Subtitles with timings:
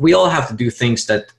[0.00, 1.30] we all have to do things that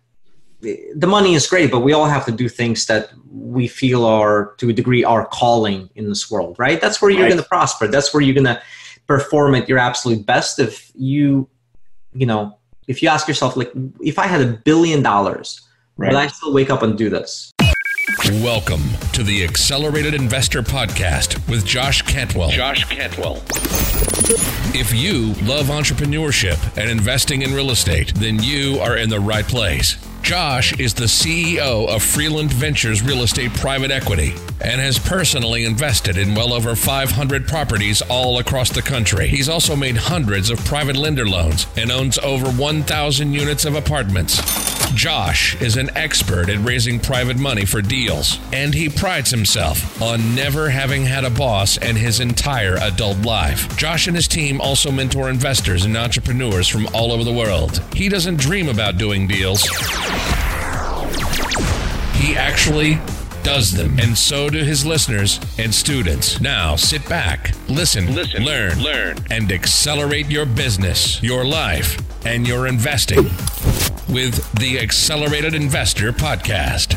[0.61, 4.53] the money is great, but we all have to do things that we feel are
[4.57, 6.79] to a degree our calling in this world, right?
[6.79, 7.29] That's where you're right.
[7.29, 7.87] going to prosper.
[7.87, 8.61] That's where you're going to
[9.07, 10.59] perform at your absolute best.
[10.59, 11.50] If you,
[12.13, 15.68] you know, if you ask yourself, like, if I had a billion dollars,
[15.98, 16.12] right.
[16.12, 17.50] would I still wake up and do this?
[18.29, 18.83] Welcome
[19.13, 22.51] to the Accelerated Investor Podcast with Josh Cantwell.
[22.51, 23.41] Josh Cantwell.
[24.75, 29.45] If you love entrepreneurship and investing in real estate, then you are in the right
[29.45, 29.97] place.
[30.21, 36.18] Josh is the CEO of Freeland Ventures Real Estate Private Equity and has personally invested
[36.18, 39.27] in well over 500 properties all across the country.
[39.27, 44.40] He's also made hundreds of private lender loans and owns over 1,000 units of apartments.
[44.94, 50.35] Josh is an expert at raising private money for deals, and he prides himself on
[50.35, 53.76] never having had a boss in his entire adult life.
[53.77, 57.82] Josh and his team also mentor investors and entrepreneurs from all over the world.
[57.96, 59.63] He doesn't dream about doing deals.
[62.14, 62.99] He actually
[63.44, 66.39] does them, and so do his listeners and students.
[66.39, 72.67] Now sit back, listen, listen, learn, learn, and accelerate your business, your life, and your
[72.67, 73.23] investing
[74.08, 76.95] with the Accelerated Investor Podcast.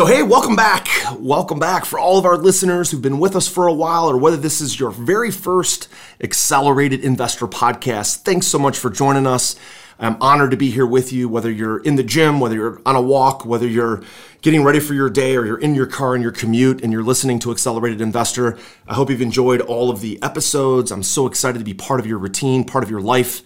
[0.00, 0.88] So, hey, welcome back.
[1.18, 4.16] Welcome back for all of our listeners who've been with us for a while, or
[4.16, 5.88] whether this is your very first
[6.22, 8.22] Accelerated Investor podcast.
[8.22, 9.56] Thanks so much for joining us.
[9.98, 12.96] I'm honored to be here with you, whether you're in the gym, whether you're on
[12.96, 14.02] a walk, whether you're
[14.40, 17.04] getting ready for your day, or you're in your car in your commute and you're
[17.04, 18.56] listening to Accelerated Investor.
[18.88, 20.90] I hope you've enjoyed all of the episodes.
[20.90, 23.42] I'm so excited to be part of your routine, part of your life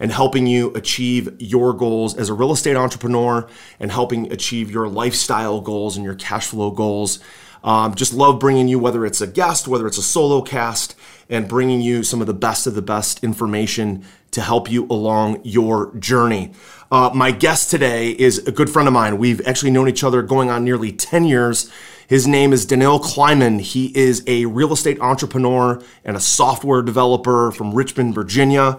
[0.00, 3.48] and helping you achieve your goals as a real estate entrepreneur
[3.80, 7.18] and helping achieve your lifestyle goals and your cash flow goals.
[7.64, 10.94] Um, just love bringing you, whether it's a guest, whether it's a solo cast,
[11.28, 15.40] and bringing you some of the best of the best information to help you along
[15.44, 16.52] your journey.
[16.90, 19.18] Uh, my guest today is a good friend of mine.
[19.18, 21.70] We've actually known each other going on nearly 10 years.
[22.06, 23.58] His name is Daniil Kleyman.
[23.58, 28.78] He is a real estate entrepreneur and a software developer from Richmond, Virginia.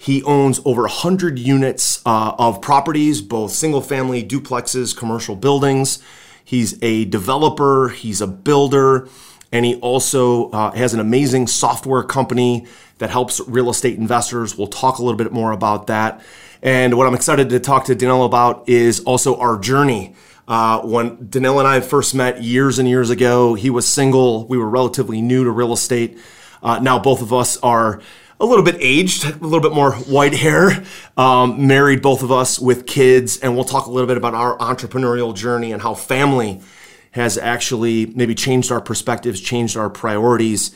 [0.00, 5.98] He owns over 100 units uh, of properties, both single family, duplexes, commercial buildings.
[6.44, 9.08] He's a developer, he's a builder,
[9.50, 12.66] and he also uh, has an amazing software company
[12.98, 14.56] that helps real estate investors.
[14.56, 16.22] We'll talk a little bit more about that.
[16.62, 20.14] And what I'm excited to talk to Danilo about is also our journey.
[20.46, 24.46] Uh, when Danilo and I first met years and years ago, he was single.
[24.46, 26.18] We were relatively new to real estate.
[26.62, 28.00] Uh, now both of us are
[28.40, 30.84] a little bit aged, a little bit more white hair,
[31.16, 34.56] um, married both of us with kids, and we'll talk a little bit about our
[34.58, 36.60] entrepreneurial journey and how family
[37.12, 40.74] has actually maybe changed our perspectives, changed our priorities.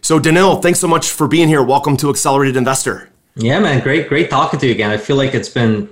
[0.00, 1.62] So, Daniil, thanks so much for being here.
[1.62, 3.10] Welcome to Accelerated Investor.
[3.36, 4.90] Yeah, man, great, great talking to you again.
[4.90, 5.88] I feel like it's been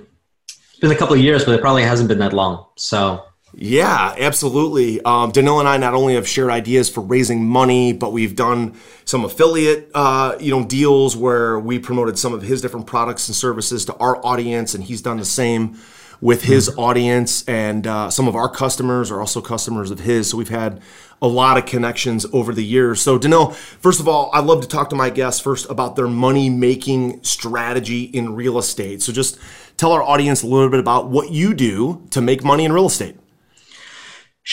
[0.47, 2.65] it's been a couple of years, but it probably hasn't been that long.
[2.75, 4.99] So yeah, absolutely.
[5.01, 8.75] Um, Daniil and I not only have shared ideas for raising money, but we've done
[9.05, 13.35] some affiliate, uh, you know, deals where we promoted some of his different products and
[13.35, 15.77] services to our audience, and he's done the same
[16.19, 16.79] with his mm-hmm.
[16.79, 17.43] audience.
[17.47, 20.31] And uh, some of our customers are also customers of his.
[20.31, 20.81] So we've had
[21.21, 23.01] a lot of connections over the years.
[23.01, 26.07] So Daniil, first of all, I love to talk to my guests first about their
[26.07, 29.03] money making strategy in real estate.
[29.03, 29.37] So just
[29.77, 32.87] tell our audience a little bit about what you do to make money in real
[32.87, 33.17] estate.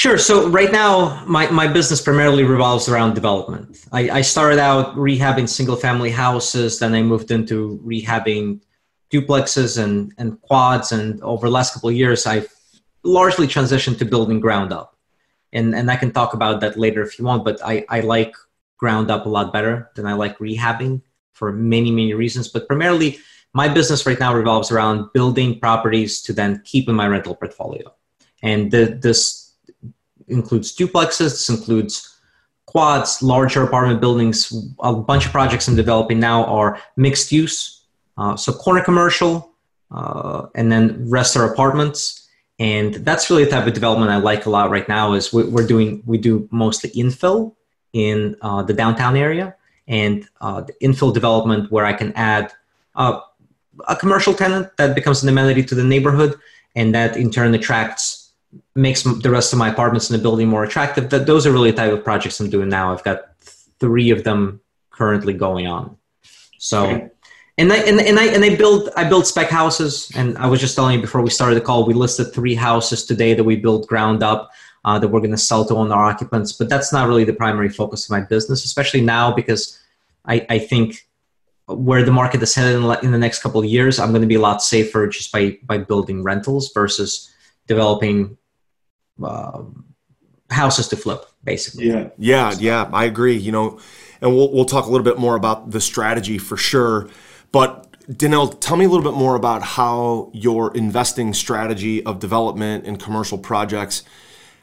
[0.00, 0.16] Sure.
[0.16, 3.84] So right now, my, my business primarily revolves around development.
[3.92, 8.62] I, I started out rehabbing single family houses, then I moved into rehabbing
[9.12, 10.90] duplexes and, and quads.
[10.90, 12.48] And over the last couple of years, I've
[13.02, 14.96] largely transitioned to building ground up.
[15.52, 18.32] And, and I can talk about that later if you want, but I, I like
[18.78, 21.02] ground up a lot better than I like rehabbing
[21.34, 22.48] for many, many reasons.
[22.48, 23.18] But primarily,
[23.52, 27.94] my business right now revolves around building properties to then keep in my rental portfolio.
[28.42, 29.39] And the, this
[30.28, 32.20] includes duplexes, this includes
[32.66, 34.52] quads, larger apartment buildings.
[34.80, 37.84] A bunch of projects I'm developing now are mixed use,
[38.16, 39.52] uh, so corner commercial,
[39.90, 42.28] uh, and then rest are apartments.
[42.60, 45.14] And that's really the type of development I like a lot right now.
[45.14, 47.54] Is we're doing we do mostly infill
[47.92, 49.56] in uh, the downtown area
[49.88, 52.52] and uh, the infill development where I can add
[52.94, 53.20] uh,
[53.88, 56.38] a commercial tenant that becomes an amenity to the neighborhood,
[56.76, 58.19] and that in turn attracts
[58.74, 61.10] makes the rest of my apartments in the building more attractive.
[61.10, 62.92] That those are really the type of projects I'm doing now.
[62.92, 63.36] I've got
[63.78, 64.60] three of them
[64.90, 65.96] currently going on.
[66.58, 67.10] So, okay.
[67.58, 70.10] and I and, and I and I build I build spec houses.
[70.14, 73.04] And I was just telling you before we started the call, we listed three houses
[73.04, 74.50] today that we built ground up.
[74.82, 77.68] Uh, that we're going to sell to owner occupants, but that's not really the primary
[77.68, 79.78] focus of my business, especially now because
[80.24, 81.06] I, I think
[81.66, 84.26] where the market is headed in, in the next couple of years, I'm going to
[84.26, 87.30] be a lot safer just by by building rentals versus
[87.66, 88.38] developing
[89.22, 89.62] uh,
[90.50, 91.88] houses to flip, basically.
[91.88, 92.90] Yeah, yeah, yeah.
[92.92, 93.36] I agree.
[93.36, 93.80] You know,
[94.20, 97.08] and we'll we'll talk a little bit more about the strategy for sure.
[97.52, 97.86] But
[98.16, 103.00] Daniil, tell me a little bit more about how your investing strategy of development and
[103.00, 104.02] commercial projects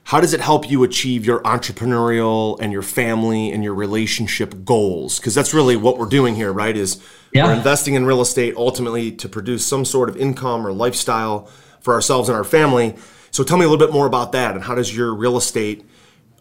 [0.08, 5.20] how does it help you achieve your entrepreneurial and your family and your relationship goals
[5.20, 7.46] because that's really what we're doing here right is yeah.
[7.46, 11.46] we're investing in real estate ultimately to produce some sort of income or lifestyle
[11.82, 12.96] for ourselves and our family
[13.32, 15.86] so tell me a little bit more about that and how does your real estate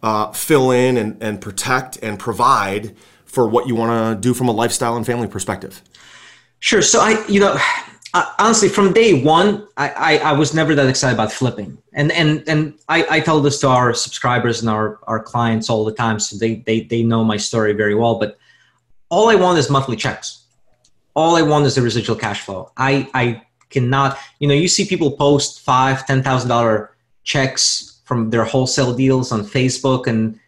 [0.02, 2.94] uh, fill in and, and protect and provide
[3.24, 5.82] for what you want to do from a lifestyle and family perspective
[6.60, 7.58] sure so i you know
[8.16, 11.76] uh, honestly, from day one, I, I, I, was never that excited about flipping.
[11.92, 15.84] And and and I, I tell this to our subscribers and our, our clients all
[15.84, 18.18] the time, so they, they they know my story very well.
[18.18, 18.38] But
[19.10, 20.44] all I want is monthly checks.
[21.14, 22.72] All I want is the residual cash flow.
[22.78, 28.30] I I cannot, you know, you see people post five, ten thousand dollar checks from
[28.30, 30.38] their wholesale deals on Facebook, and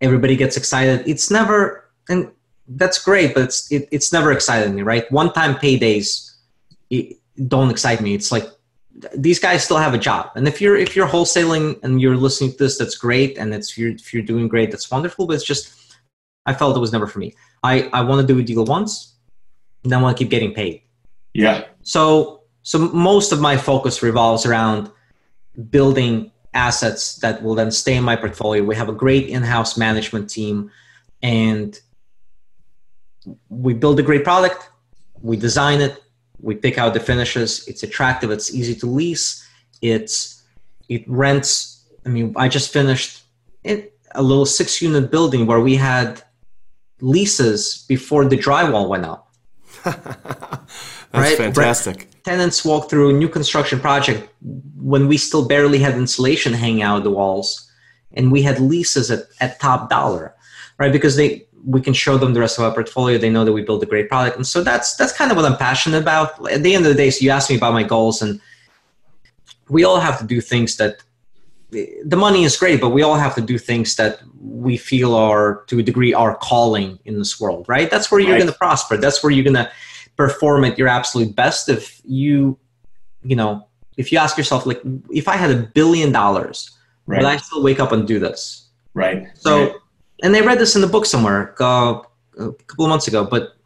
[0.00, 1.06] everybody gets excited.
[1.06, 2.30] It's never, and
[2.68, 5.10] that's great, but it's it, it's never excited me, right?
[5.12, 6.32] One time paydays
[7.46, 8.14] don't excite me.
[8.14, 8.44] It's like
[9.16, 12.52] these guys still have a job, and if you're if you're wholesaling and you're listening
[12.52, 15.26] to this, that's great, and it's if you're if you're doing great, that's wonderful.
[15.26, 15.96] But it's just
[16.46, 17.34] I felt it was never for me.
[17.62, 19.14] I I want to do a deal once,
[19.84, 20.82] and I want to keep getting paid.
[21.34, 21.64] Yeah.
[21.82, 24.90] So so most of my focus revolves around
[25.70, 28.62] building assets that will then stay in my portfolio.
[28.62, 30.70] We have a great in-house management team,
[31.22, 31.78] and
[33.48, 34.68] we build a great product.
[35.22, 36.02] We design it,
[36.42, 39.46] we pick out the finishes it's attractive it's easy to lease
[39.82, 40.42] it's
[40.88, 43.22] it rents i mean i just finished
[43.64, 46.22] it, a little six unit building where we had
[47.00, 49.32] leases before the drywall went up
[51.12, 51.36] that's right?
[51.36, 54.28] fantastic tenants walk through a new construction project
[54.76, 57.70] when we still barely had insulation hanging out of the walls
[58.14, 60.34] and we had leases at, at top dollar
[60.78, 63.18] right because they we can show them the rest of our portfolio.
[63.18, 65.46] They know that we build a great product, and so that's that's kind of what
[65.46, 66.50] I'm passionate about.
[66.50, 68.40] At the end of the day, so you asked me about my goals, and
[69.68, 71.02] we all have to do things that
[71.70, 75.62] the money is great, but we all have to do things that we feel are
[75.66, 77.90] to a degree our calling in this world, right?
[77.90, 78.38] That's where you're right.
[78.38, 78.96] going to prosper.
[78.96, 79.70] That's where you're going to
[80.22, 81.68] perform at your absolute best.
[81.68, 82.58] If you,
[83.22, 83.50] you know,
[83.96, 84.80] if you ask yourself, like,
[85.10, 86.56] if I had a billion dollars,
[87.06, 87.18] right.
[87.18, 88.68] would I still wake up and do this?
[88.94, 89.28] Right.
[89.34, 89.52] So.
[89.58, 89.74] Right
[90.22, 92.00] and I read this in the book somewhere uh,
[92.38, 93.56] a couple of months ago, but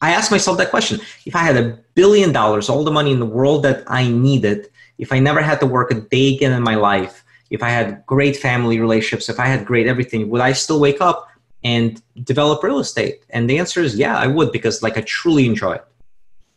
[0.00, 1.00] I asked myself that question.
[1.26, 4.68] If I had a billion dollars, all the money in the world that I needed,
[4.98, 8.04] if I never had to work a day again in my life, if I had
[8.06, 11.28] great family relationships, if I had great everything, would I still wake up
[11.64, 13.24] and develop real estate?
[13.30, 15.84] And the answer is yeah, I would because like I truly enjoy it.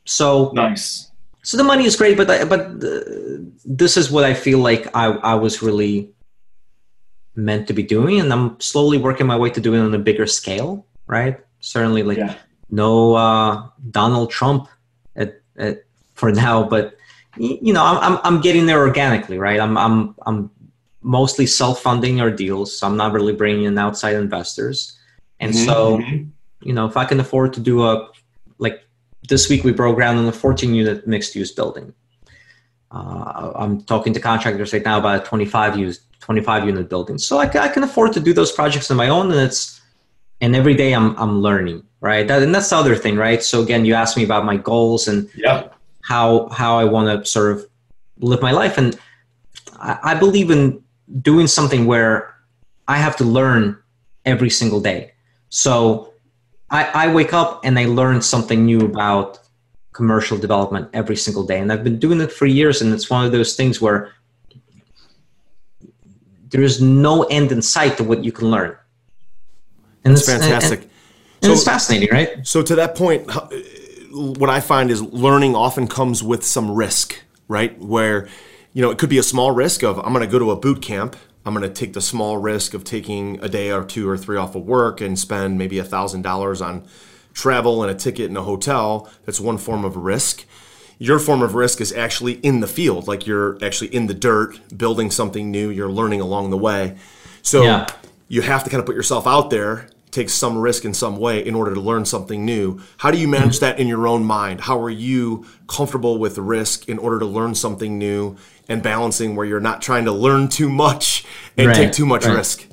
[0.06, 1.12] So nice.
[1.44, 3.02] So the money is great, but I, but uh,
[3.66, 6.16] this is what I feel like I I was really
[7.36, 10.00] meant to be doing and i'm slowly working my way to doing it on a
[10.00, 12.36] bigger scale right certainly like yeah.
[12.70, 14.68] no uh, donald trump
[15.16, 16.96] at, at, for now but
[17.38, 20.50] you know I'm, I'm getting there organically right i'm i'm i'm
[21.02, 24.95] mostly self-funding our deals so i'm not really bringing in outside investors
[25.40, 25.66] and mm-hmm.
[25.66, 26.00] so
[26.62, 28.10] you know if i can afford to do a
[28.58, 28.84] like
[29.28, 31.94] this week we broke ground on a 14 unit mixed use building
[32.92, 37.26] uh, i'm talking to contractors right now about a 25 use 25 unit buildings.
[37.26, 39.80] So I, I can afford to do those projects on my own and it's,
[40.42, 42.28] and every day I'm, I'm learning, right?
[42.28, 43.44] That, and that's the other thing, right?
[43.44, 45.68] So again, you asked me about my goals and yeah.
[46.02, 47.66] how, how I want to sort of
[48.18, 48.80] live my life.
[48.80, 49.00] And
[49.80, 50.84] I, I believe in
[51.22, 52.36] doing something where
[52.88, 53.78] I have to learn
[54.26, 55.14] every single day.
[55.50, 56.14] So
[56.70, 59.40] I, I wake up and I learn something new about
[59.94, 61.60] commercial development every single day.
[61.60, 62.82] And I've been doing it for years.
[62.82, 64.12] And it's one of those things where
[66.50, 68.76] there is no end in sight to what you can learn.
[70.04, 70.82] And That's fantastic.
[70.82, 70.90] And,
[71.42, 72.46] and so, it's fascinating, right?
[72.46, 73.30] So to that point,
[74.12, 77.78] what I find is learning often comes with some risk, right?
[77.80, 78.28] Where,
[78.74, 80.56] you know, it could be a small risk of I'm going to go to a
[80.56, 81.16] boot camp.
[81.46, 84.38] I'm going to take the small risk of taking a day or two or three
[84.38, 86.86] off of work and spend maybe a thousand dollars on
[87.34, 89.10] travel and a ticket and a hotel.
[89.26, 90.46] That's one form of risk
[90.98, 94.60] your form of risk is actually in the field, like you're actually in the dirt,
[94.76, 96.96] building something new, you're learning along the way.
[97.42, 97.88] So yeah.
[98.28, 101.46] you have to kind of put yourself out there, take some risk in some way
[101.46, 102.80] in order to learn something new.
[102.98, 104.62] How do you manage that in your own mind?
[104.62, 108.38] How are you comfortable with risk in order to learn something new
[108.70, 111.26] and balancing where you're not trying to learn too much
[111.58, 112.36] and right, take too much right.
[112.36, 112.66] risk?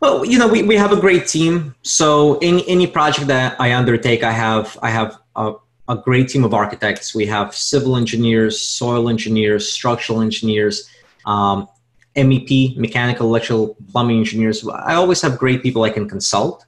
[0.00, 1.74] Well, you know, we, we have a great team.
[1.82, 5.54] So any any project that I undertake, I have I have a,
[5.88, 7.14] a great team of architects.
[7.14, 10.90] We have civil engineers, soil engineers, structural engineers,
[11.24, 11.68] um,
[12.16, 14.66] MEP, mechanical, electrical, plumbing engineers.
[14.68, 16.64] I always have great people I can consult,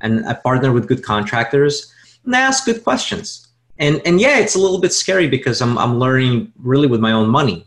[0.00, 1.92] and I partner with good contractors
[2.28, 3.48] and I ask good questions.
[3.78, 7.12] And and yeah, it's a little bit scary because I'm I'm learning really with my
[7.12, 7.66] own money.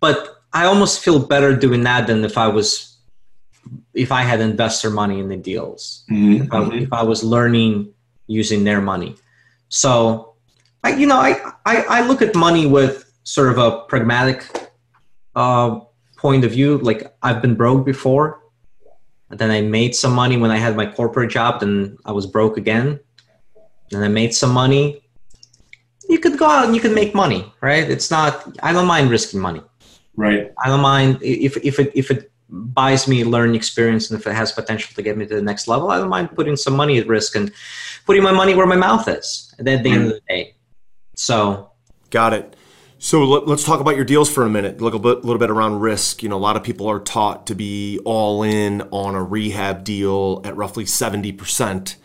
[0.00, 2.96] But I almost feel better doing that than if I was
[3.92, 6.04] if I had investor money in the deals.
[6.10, 6.44] Mm-hmm.
[6.44, 7.92] If, I, if I was learning
[8.28, 9.16] using their money.
[9.68, 10.34] So
[10.84, 11.32] I you know I,
[11.66, 14.46] I, I look at money with sort of a pragmatic
[15.36, 15.80] uh,
[16.16, 16.78] point of view.
[16.78, 18.42] Like I've been broke before.
[19.30, 22.26] And then I made some money when I had my corporate job, then I was
[22.26, 23.00] broke again.
[23.92, 25.02] And I made some money.
[26.08, 27.88] You could go out and you could make money, right?
[27.88, 29.62] It's not I don't mind risking money.
[30.16, 30.52] Right.
[30.64, 34.32] I don't mind if if it if it buys me learning experience and if it
[34.32, 36.98] has potential to get me to the next level, I don't mind putting some money
[36.98, 37.52] at risk and
[38.06, 40.54] putting my money where my mouth is at the end of the day.
[41.16, 41.72] So
[42.10, 42.55] Got it.
[42.98, 44.80] So let, us talk about your deals for a minute.
[44.80, 46.22] Look a bit, little bit around risk.
[46.22, 49.84] You know, a lot of people are taught to be all in on a rehab
[49.84, 51.96] deal at roughly seventy percent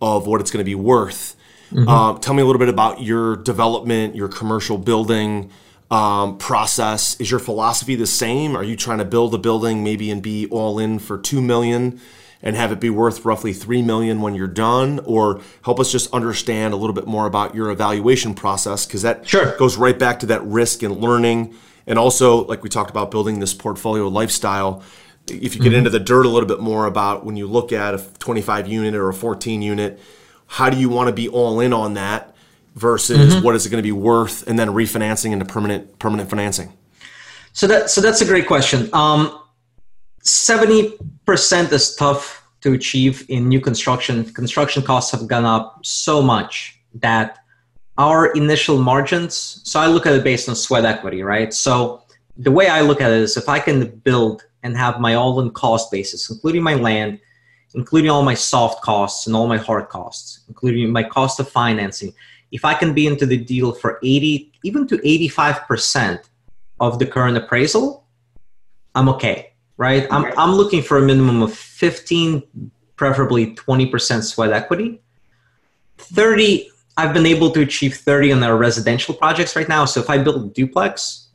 [0.00, 1.36] of what it's going to be worth.
[1.70, 1.88] Mm-hmm.
[1.88, 5.50] Uh, tell me a little bit about your development, your commercial building
[5.92, 7.18] um, process.
[7.20, 8.56] Is your philosophy the same?
[8.56, 12.00] Are you trying to build a building maybe and be all in for two million?
[12.42, 16.12] And have it be worth roughly 3 million when you're done or help us just
[16.12, 19.56] understand a little bit more about your evaluation process because that sure.
[19.56, 21.54] goes right back to that risk and learning
[21.86, 24.82] and also like we talked about building this portfolio lifestyle
[25.28, 25.76] if you get mm-hmm.
[25.76, 28.94] into the dirt a little bit more about when you look at a 25 unit
[28.94, 30.00] or a 14 unit
[30.46, 32.34] how do you want to be all in on that
[32.74, 33.44] versus mm-hmm.
[33.44, 36.72] what is it going to be worth and then refinancing into permanent permanent financing
[37.52, 39.38] so that so that's a great question um,
[40.24, 44.24] 70% is tough to achieve in new construction.
[44.24, 47.38] Construction costs have gone up so much that
[47.98, 51.52] our initial margins, so I look at it based on sweat equity, right?
[51.52, 52.02] So
[52.36, 55.40] the way I look at it is if I can build and have my all
[55.40, 57.18] in cost basis, including my land,
[57.74, 62.14] including all my soft costs and all my hard costs, including my cost of financing,
[62.52, 66.22] if I can be into the deal for 80, even to 85%
[66.78, 68.06] of the current appraisal,
[68.94, 69.51] I'm okay
[69.82, 70.06] right?
[70.12, 75.02] I'm, I'm looking for a minimum of 15, preferably 20% sweat equity.
[75.98, 79.84] 30, I've been able to achieve 30 on our residential projects right now.
[79.84, 81.28] So if I build a duplex,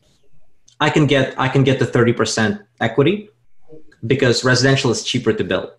[0.80, 3.30] I can get I can get the 30% equity
[4.06, 5.72] because residential is cheaper to build.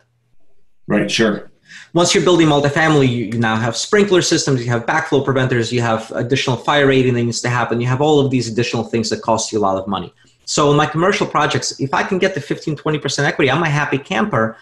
[0.87, 1.51] Right, sure.
[1.95, 5.81] Once you're building multifamily, you, you now have sprinkler systems, you have backflow preventers, you
[5.81, 9.09] have additional fire rating that needs to happen, you have all of these additional things
[9.09, 10.13] that cost you a lot of money.
[10.49, 13.69] So in my commercial projects, if I can get the 15, 20% equity, I'm a
[13.69, 14.57] happy camper.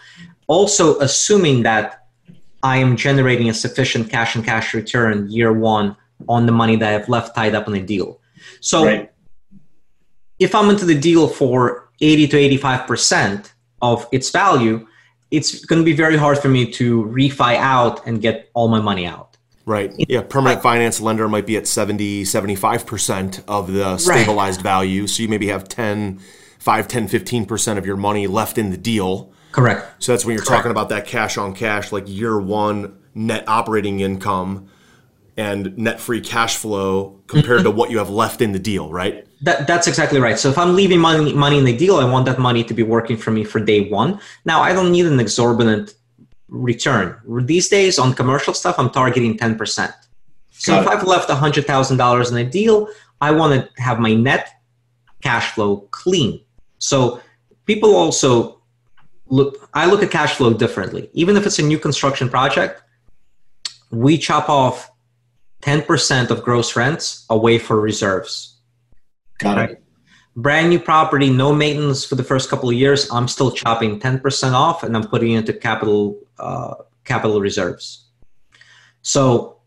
[0.47, 2.07] Also assuming that
[2.61, 5.95] I am generating a sufficient cash and cash return year one
[6.27, 8.19] on the money that I've left tied up in the deal.
[8.59, 9.11] So right.
[10.39, 14.85] if I'm into the deal for 80 to 85% of its value,
[15.31, 18.81] it's going to be very hard for me to refi out and get all my
[18.81, 19.36] money out.
[19.67, 19.93] Right.
[19.97, 20.21] Yeah.
[20.21, 24.63] Permanent finance lender might be at 70, 75% of the stabilized right.
[24.63, 25.07] value.
[25.07, 26.21] So you maybe have 10,
[26.59, 29.29] 5, 10, 15% of your money left in the deal.
[29.51, 30.01] Correct.
[30.01, 30.59] So that's when you're Correct.
[30.59, 34.69] talking about that cash on cash, like year one net operating income
[35.35, 37.65] and net free cash flow compared mm-hmm.
[37.65, 39.27] to what you have left in the deal, right?
[39.41, 40.39] That, that's exactly right.
[40.39, 42.83] So if I'm leaving money money in the deal, I want that money to be
[42.83, 44.21] working for me for day one.
[44.45, 45.93] Now I don't need an exorbitant
[46.47, 47.19] return.
[47.45, 49.93] These days on commercial stuff, I'm targeting 10%.
[50.51, 50.97] So Got if it.
[50.97, 52.87] I've left $100,000 in a deal,
[53.21, 54.49] I want to have my net
[55.21, 56.41] cash flow clean.
[56.79, 57.21] So
[57.65, 58.61] people also
[59.27, 61.09] look, I look at cash flow differently.
[61.13, 62.81] Even if it's a new construction project,
[63.91, 64.89] we chop off
[65.61, 68.57] 10% of gross rents away for reserves.
[69.39, 69.69] Got right?
[69.71, 69.83] it
[70.37, 74.53] brand new property, no maintenance for the first couple of years, I'm still chopping 10%
[74.53, 78.05] off and I'm putting it into capital uh, capital reserves.
[79.01, 79.57] So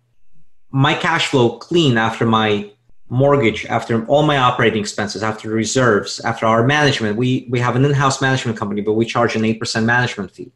[0.71, 2.71] my cash flow clean after my
[3.09, 7.85] mortgage, after all my operating expenses, after reserves, after our management, we, we have an
[7.85, 10.53] in-house management company, but we charge an 8% management fee.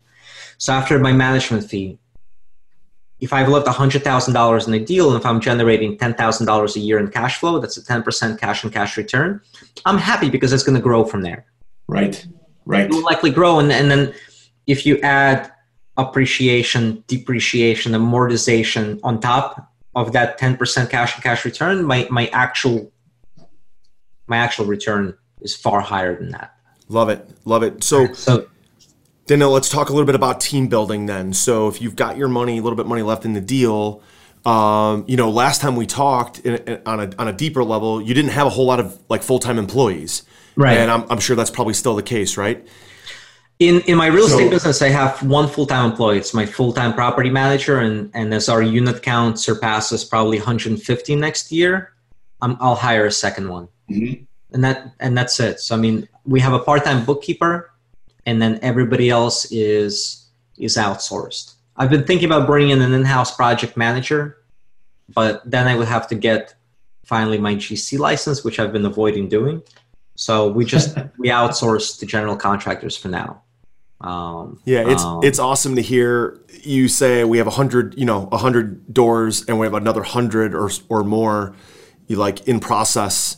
[0.59, 1.99] So after my management fee,
[3.21, 7.09] if I've left $100,000 in a deal and if I'm generating $10,000 a year in
[7.09, 9.41] cash flow, that's a 10% cash and cash return.
[9.85, 11.47] I'm happy because it's going to grow from there.
[11.89, 12.27] Right,
[12.67, 12.85] right.
[12.85, 13.59] It will likely grow.
[13.59, 14.15] And, and then
[14.67, 15.53] if you add
[15.97, 22.91] appreciation, depreciation, amortization on top of that 10% cash and cash return, my, my actual
[24.27, 26.55] my actual return is far higher than that.
[26.89, 27.29] Love it.
[27.45, 27.85] Love it.
[27.85, 28.47] So, so
[29.27, 31.33] Daniel, let's talk a little bit about team building then.
[31.33, 34.03] So if you've got your money, a little bit money left in the deal,
[34.45, 38.03] um, you know, last time we talked in, in, on a on a deeper level,
[38.03, 40.23] you didn't have a whole lot of like full time employees,
[40.57, 40.77] right?
[40.77, 42.67] And I'm, I'm sure that's probably still the case, right?
[43.61, 46.19] In in my real estate so, business, I have one full time employee.
[46.19, 51.17] It's my full time property manager, and and as our unit count surpasses probably 150
[51.17, 51.93] next year,
[52.43, 54.25] i will hire a second one, mm-hmm.
[54.53, 55.61] and that and that's it.
[55.61, 57.71] So I mean, we have a part time bookkeeper,
[58.27, 60.27] and then everybody else is
[60.59, 61.55] is outsourced.
[61.77, 64.39] I've been thinking about bringing in an in house project manager,
[65.15, 66.57] but then I would have to get
[67.05, 69.63] finally my GC license, which I've been avoiding doing.
[70.17, 73.44] So we just we outsource to general contractors for now.
[74.01, 78.05] Um, yeah, it's um, it's awesome to hear you say we have a hundred, you
[78.05, 81.55] know, a hundred doors, and we have another hundred or or more,
[82.07, 83.37] you like in process,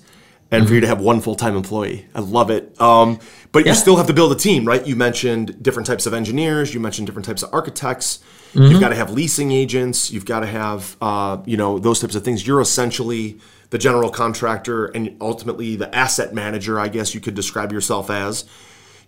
[0.50, 0.68] and mm-hmm.
[0.68, 2.80] for you to have one full time employee, I love it.
[2.80, 3.20] Um,
[3.52, 3.72] but yeah.
[3.72, 4.84] you still have to build a team, right?
[4.86, 8.18] You mentioned different types of engineers, you mentioned different types of architects.
[8.52, 8.70] Mm-hmm.
[8.70, 10.10] You've got to have leasing agents.
[10.10, 12.46] You've got to have, uh, you know, those types of things.
[12.46, 13.38] You're essentially
[13.70, 18.44] the general contractor and ultimately the asset manager, I guess you could describe yourself as.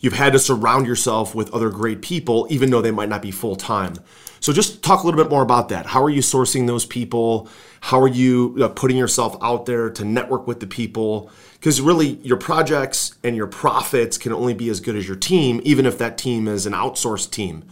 [0.01, 3.31] You've had to surround yourself with other great people, even though they might not be
[3.31, 3.95] full time.
[4.41, 5.87] So, just talk a little bit more about that.
[5.87, 7.49] How are you sourcing those people?
[7.81, 11.31] How are you uh, putting yourself out there to network with the people?
[11.55, 15.61] Because really, your projects and your profits can only be as good as your team,
[15.65, 17.65] even if that team is an outsourced team.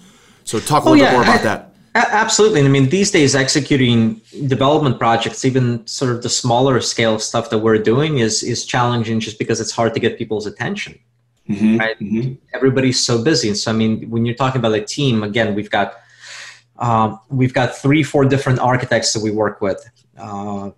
[0.43, 1.11] So, talk a oh, little oh, yeah.
[1.13, 1.73] bit more about that.
[1.95, 2.61] Absolutely.
[2.61, 7.59] I mean, these days, executing development projects, even sort of the smaller scale stuff that
[7.59, 10.99] we're doing, is is challenging just because it's hard to get people's attention.
[11.49, 11.77] Mm-hmm.
[11.79, 11.99] Right?
[11.99, 12.35] Mm-hmm.
[12.55, 15.71] Everybody's so busy, and so I mean, when you're talking about a team, again, we've
[15.71, 15.95] got
[16.79, 19.83] um, we've got three, four different architects that we work with,
[20.19, 20.71] uh,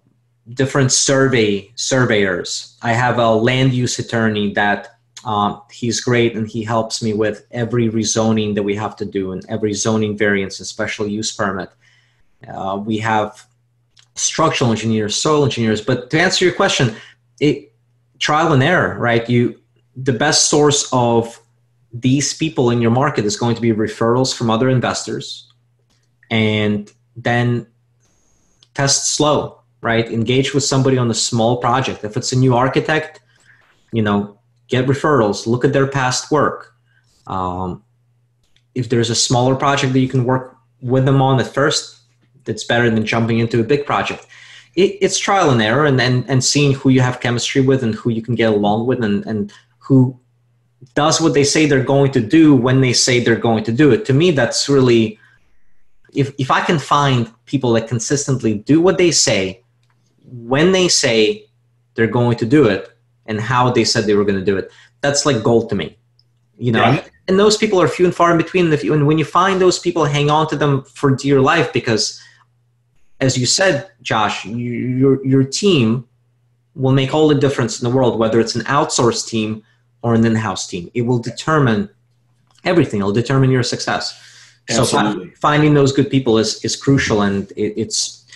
[0.54, 2.76] different survey surveyors.
[2.82, 7.46] I have a land use attorney that um, he's great and he helps me with
[7.50, 11.70] every rezoning that we have to do and every zoning variance and special use permit.
[12.46, 13.44] Uh, we have
[14.14, 15.80] structural engineers, soil engineers.
[15.80, 16.94] But to answer your question,
[17.40, 17.72] it,
[18.18, 19.28] trial and error, right?
[19.28, 19.58] You
[20.00, 21.40] the best source of
[21.92, 25.52] these people in your market is going to be referrals from other investors,
[26.30, 27.66] and then
[28.74, 30.08] test slow, right?
[30.11, 32.04] Engage with somebody on a small project.
[32.04, 33.20] If it's a new architect,
[33.92, 36.74] you know, get referrals, look at their past work.
[37.26, 37.82] Um,
[38.74, 41.98] if there's a smaller project that you can work with them on at first,
[42.44, 44.26] that's better than jumping into a big project.
[44.76, 47.94] It, it's trial and error and, and, and seeing who you have chemistry with and
[47.94, 49.52] who you can get along with and, and
[49.88, 50.18] who
[50.94, 53.90] does what they say they're going to do when they say they're going to do
[53.90, 54.05] it.
[54.05, 55.18] To me, that's really,
[56.14, 59.62] if, if I can find people that consistently do what they say
[60.31, 61.46] when they say
[61.94, 62.90] they're going to do it,
[63.29, 64.72] and how they said they were going to do it.
[65.03, 65.96] That's like gold to me,
[66.57, 66.92] you know.
[66.92, 67.05] Yeah.
[67.29, 68.72] And those people are few and far in between.
[68.72, 71.72] If you, and when you find those people, hang on to them for dear life
[71.72, 72.20] because,
[73.20, 76.09] as you said, Josh, you, your your team
[76.74, 78.18] will make all the difference in the world.
[78.18, 79.62] Whether it's an outsourced team
[80.02, 81.88] or an in-house team, it will determine
[82.64, 83.00] everything.
[83.00, 84.24] It'll determine your success.
[84.68, 85.30] Absolutely.
[85.30, 88.26] So finding those good people is is crucial, and it, it's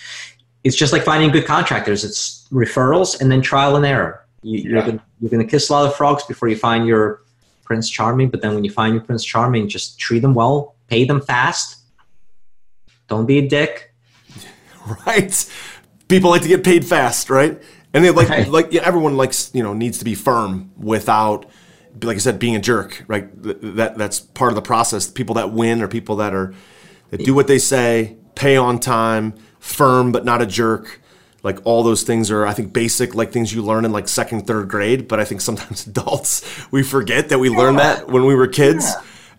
[0.63, 2.03] it's just like finding good contractors.
[2.03, 5.85] It's referrals and then trial and error you, are gonna, you're gonna kiss a lot
[5.85, 7.21] of frogs before you find your
[7.63, 8.29] Prince Charming.
[8.29, 11.77] But then when you find your Prince Charming, just treat them well, pay them fast.
[13.07, 13.91] Don't be a dick.
[15.07, 15.49] Right.
[16.09, 17.57] People like to get paid fast, right?
[17.93, 18.47] And they like right.
[18.47, 21.45] like yeah, everyone likes you know needs to be firm without
[22.01, 23.29] like I said being a jerk, right?
[23.75, 25.09] That that's part of the process.
[25.09, 26.53] People that win are people that are
[27.11, 30.99] that do what they say, pay on time, firm but not a jerk
[31.41, 34.45] like all those things are i think basic like things you learn in like second
[34.45, 37.57] third grade but i think sometimes adults we forget that we yeah.
[37.57, 38.85] learned that when we were kids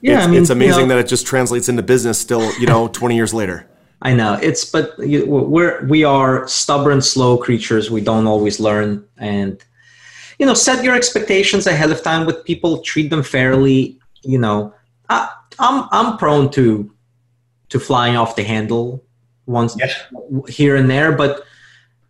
[0.00, 2.18] yeah, yeah it's, I mean, it's amazing you know, that it just translates into business
[2.18, 3.68] still you know 20 years later
[4.04, 9.64] i know it's but we're we are stubborn slow creatures we don't always learn and
[10.38, 14.72] you know set your expectations ahead of time with people treat them fairly you know
[15.08, 16.92] I, i'm i'm prone to
[17.70, 19.04] to flying off the handle
[19.46, 20.00] once yes.
[20.48, 21.44] here and there but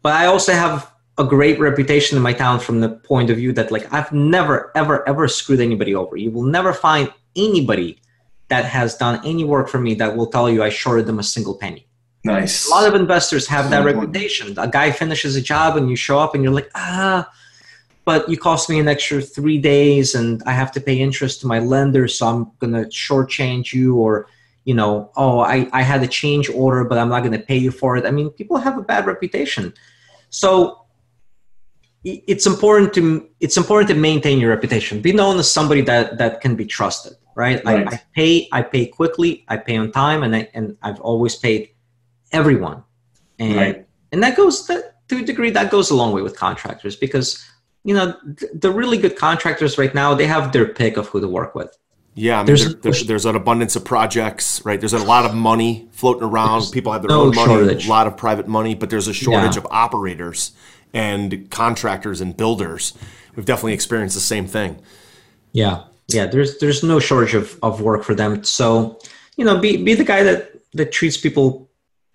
[0.05, 3.53] but I also have a great reputation in my town from the point of view
[3.55, 6.17] that like I've never ever ever screwed anybody over.
[6.17, 7.99] You will never find anybody
[8.49, 11.23] that has done any work for me that will tell you I shorted them a
[11.23, 11.84] single penny.
[12.25, 12.67] Nice.
[12.67, 14.59] A lot of investors have that reputation.
[14.59, 17.31] A guy finishes a job and you show up and you're like, ah,
[18.07, 21.47] but you cost me an extra three days and I have to pay interest to
[21.47, 24.27] my lender, so I'm gonna shortchange you or
[24.65, 27.71] you know, oh, I, I had a change order, but I'm not gonna pay you
[27.71, 28.07] for it.
[28.07, 29.75] I mean, people have a bad reputation.
[30.31, 30.81] So
[32.05, 35.01] it's important to it's important to maintain your reputation.
[35.01, 37.63] Be known as somebody that that can be trusted, right?
[37.65, 37.87] right.
[37.87, 41.37] I, I, pay I pay quickly, I pay on time, and I, and I've always
[41.37, 41.71] paid
[42.35, 42.83] everyone,
[43.39, 43.87] and right.
[44.13, 47.43] and that goes that, to a degree that goes a long way with contractors because
[47.85, 48.15] you know
[48.53, 51.77] the really good contractors right now they have their pick of who to work with.
[52.17, 54.79] Yeah, I mean, there's, there, there's, there's an abundance of projects, right?
[54.79, 56.71] There's a lot of money floating around.
[56.71, 57.87] People have their no own money, shortage.
[57.87, 59.63] a lot of private money, but there's a shortage yeah.
[59.63, 60.53] of operators
[60.93, 62.97] and contractors and builders.
[63.35, 64.81] We've definitely experienced the same thing.
[65.51, 66.27] Yeah, yeah.
[66.27, 68.45] There's there's no shortage of, of work for them.
[68.45, 69.01] So
[69.37, 71.64] you know, be be the guy that that treats people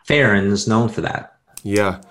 [0.10, 1.38] fair and is known for that.
[1.62, 2.02] Yeah.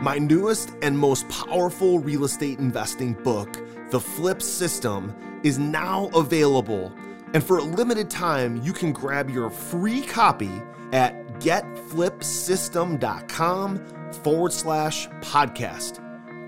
[0.00, 3.54] My newest and most powerful real estate investing book,
[3.90, 6.90] The Flip System, is now available.
[7.34, 10.50] And for a limited time, you can grab your free copy
[10.94, 13.86] at getflipsystem.com
[14.22, 16.00] forward slash podcast.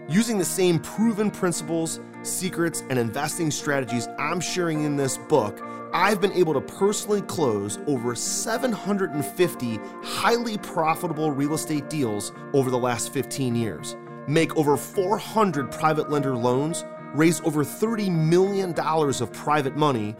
[0.09, 5.61] Using the same proven principles, secrets, and investing strategies I'm sharing in this book,
[5.93, 12.79] I've been able to personally close over 750 highly profitable real estate deals over the
[12.79, 16.85] last 15 years, make over 400 private lender loans,
[17.15, 20.17] raise over $30 million of private money,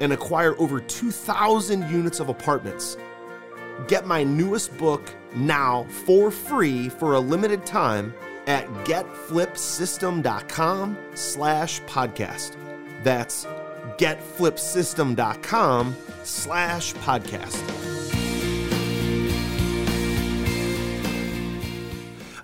[0.00, 2.96] and acquire over 2,000 units of apartments.
[3.88, 8.14] Get my newest book now for free for a limited time
[8.46, 12.56] at getflipsystem.com slash podcast.
[13.02, 13.46] That's
[13.98, 17.84] getflipsystem.com slash podcast.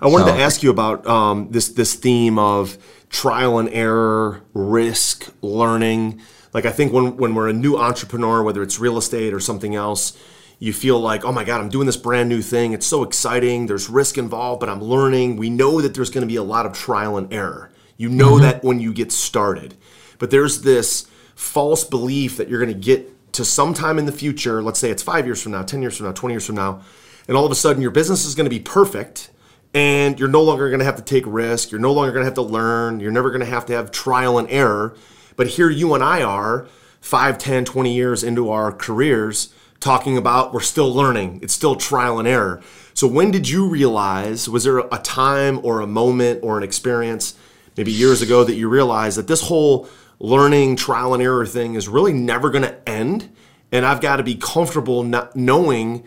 [0.01, 0.35] I wanted so.
[0.35, 2.77] to ask you about um, this this theme of
[3.09, 6.21] trial and error, risk, learning.
[6.53, 9.75] Like I think when when we're a new entrepreneur, whether it's real estate or something
[9.75, 10.17] else,
[10.61, 12.73] you feel like, oh my God, I'm doing this brand new thing.
[12.73, 13.65] It's so exciting.
[13.65, 15.37] There's risk involved, but I'm learning.
[15.37, 17.71] We know that there's going to be a lot of trial and error.
[17.97, 18.43] You know mm-hmm.
[18.43, 19.73] that when you get started.
[20.19, 24.61] But there's this false belief that you're going to get to sometime in the future,
[24.61, 26.81] let's say it's five years from now, 10 years from now, 20 years from now,
[27.27, 29.31] and all of a sudden your business is going to be perfect
[29.73, 31.71] and you're no longer going to have to take risk.
[31.71, 32.99] You're no longer going to have to learn.
[32.99, 34.95] You're never going to have to have trial and error.
[35.37, 36.67] But here you and I are,
[36.99, 42.19] 5, 10, 20 years into our careers talking about we're still learning, it's still trial
[42.19, 42.61] and error.
[42.93, 47.35] So, when did you realize, was there a time or a moment or an experience,
[47.75, 49.89] maybe years ago, that you realized that this whole
[50.19, 53.29] learning, trial and error thing is really never going to end?
[53.71, 56.03] And I've got to be comfortable not knowing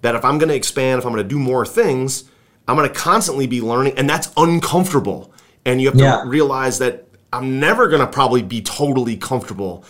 [0.00, 2.24] that if I'm going to expand, if I'm going to do more things,
[2.66, 5.32] I'm going to constantly be learning, and that's uncomfortable.
[5.64, 6.24] And you have to yeah.
[6.26, 9.84] realize that I'm never going to probably be totally comfortable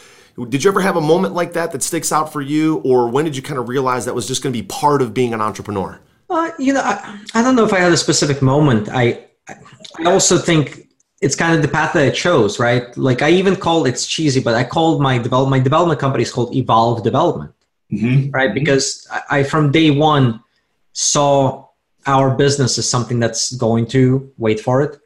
[0.49, 3.25] did you ever have a moment like that that sticks out for you, or when
[3.25, 5.41] did you kind of realize that was just going to be part of being an
[5.41, 6.01] entrepreneur?
[6.31, 8.89] Uh, you know, I, I, don't know if I had a specific moment.
[8.91, 9.27] I
[9.99, 10.89] I also think
[11.21, 12.97] it's kind of the path that I chose, right?
[12.97, 16.33] Like I even called it's cheesy, but I called my develop my development company is
[16.33, 17.53] called Evolve Development,
[17.93, 18.31] mm-hmm.
[18.31, 18.55] right?
[18.55, 20.43] Because I, I from day one
[20.95, 21.69] saw
[22.07, 24.99] our business as something that's going to wait for it,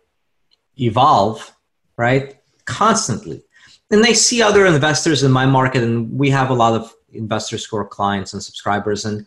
[0.78, 1.52] evolve,
[1.96, 2.36] right?
[2.64, 3.42] Constantly
[3.90, 7.64] and they see other investors in my market and we have a lot of investors
[7.64, 9.04] who are clients and subscribers.
[9.04, 9.26] And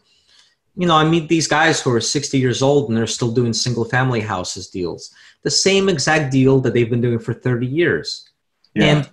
[0.75, 3.53] you know i meet these guys who are 60 years old and they're still doing
[3.53, 5.13] single family houses deals.
[5.43, 8.29] The same exact deal that they've been doing for 30 years.
[8.75, 8.85] Yeah.
[8.85, 9.09] and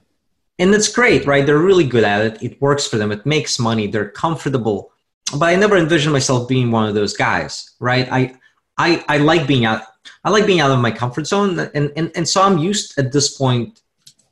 [0.59, 1.45] and it's great right?
[1.45, 2.43] They're really good at it.
[2.43, 3.13] It works for them.
[3.13, 3.87] It makes money.
[3.87, 4.93] They're comfortable.
[5.39, 8.09] But i never envisioned myself being one of those guys right?
[8.11, 8.35] I
[8.79, 9.83] i, I like being out
[10.25, 11.59] i like being out of my comfort zone.
[11.59, 13.81] And, and and so i'm used at this point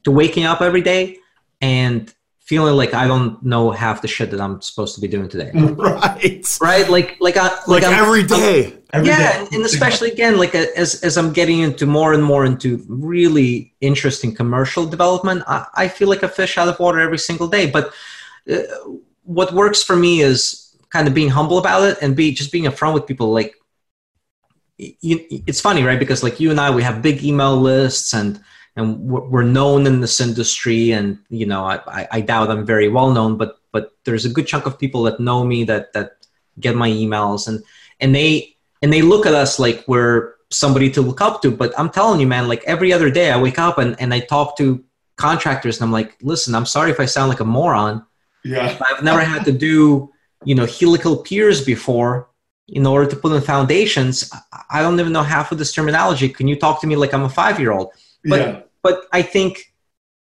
[0.05, 1.19] to waking up every day
[1.61, 2.13] and
[2.45, 5.51] feeling like I don't know half the shit that I'm supposed to be doing today.
[5.55, 6.59] Right.
[6.61, 6.89] Right.
[6.89, 8.79] Like like I like, like every day.
[8.93, 9.49] Every yeah, day.
[9.53, 14.35] and especially again, like as as I'm getting into more and more into really interesting
[14.35, 17.71] commercial development, I, I feel like a fish out of water every single day.
[17.71, 17.93] But
[18.49, 18.59] uh,
[19.25, 22.65] what works for me is kind of being humble about it and be just being
[22.65, 23.33] upfront with people.
[23.33, 23.57] Like,
[24.79, 25.99] you, it's funny, right?
[25.99, 28.41] Because like you and I, we have big email lists and
[28.77, 33.13] and we're known in this industry and you know I, I doubt i'm very well
[33.13, 36.27] known but but there's a good chunk of people that know me that that
[36.61, 37.63] get my emails and
[38.01, 41.51] and they and they look at us like we're somebody to look up to.
[41.51, 44.21] But i'm telling you man like every other day i wake up and, and i
[44.21, 44.85] talk to
[45.17, 48.05] contractors and i'm like listen i'm sorry if i sound like a moron.
[48.47, 48.79] Yeah.
[48.91, 50.13] I've never had to do
[50.45, 52.29] you know helical piers before
[52.69, 54.31] in order to put in foundations.
[54.71, 56.29] I don't even know half of this terminology.
[56.31, 57.93] Can you talk to me like i'm a five year old
[58.25, 58.61] but yeah.
[58.83, 59.73] but I think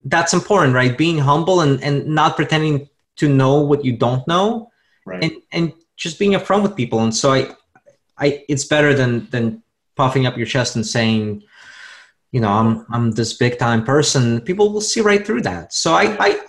[0.05, 0.97] that's important, right?
[0.97, 4.71] Being humble and, and not pretending to know what you don't know.
[5.05, 5.23] Right.
[5.23, 7.01] And and just being upfront with people.
[7.01, 7.51] And so I
[8.19, 9.63] I it's better than than
[9.97, 11.43] puffing up your chest and saying,
[12.33, 15.95] you know i'm i'm this big time person people will see right through that so
[15.95, 16.41] i i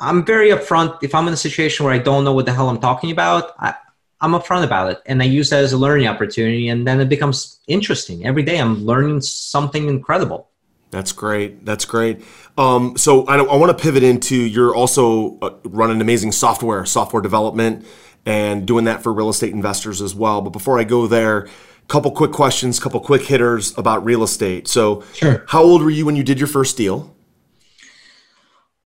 [0.00, 2.68] i'm very upfront if i'm in a situation where i don't know what the hell
[2.68, 3.74] i'm talking about I,
[4.20, 7.08] i'm upfront about it and i use that as a learning opportunity and then it
[7.08, 10.47] becomes interesting every day i'm learning something incredible
[10.90, 11.64] that's great.
[11.64, 12.24] That's great.
[12.56, 17.22] Um, so I, I want to pivot into you're also uh, running amazing software, software
[17.22, 17.86] development,
[18.24, 20.40] and doing that for real estate investors as well.
[20.40, 21.48] But before I go there,
[21.88, 24.68] couple quick questions, couple quick hitters about real estate.
[24.68, 25.44] So, sure.
[25.48, 27.14] how old were you when you did your first deal?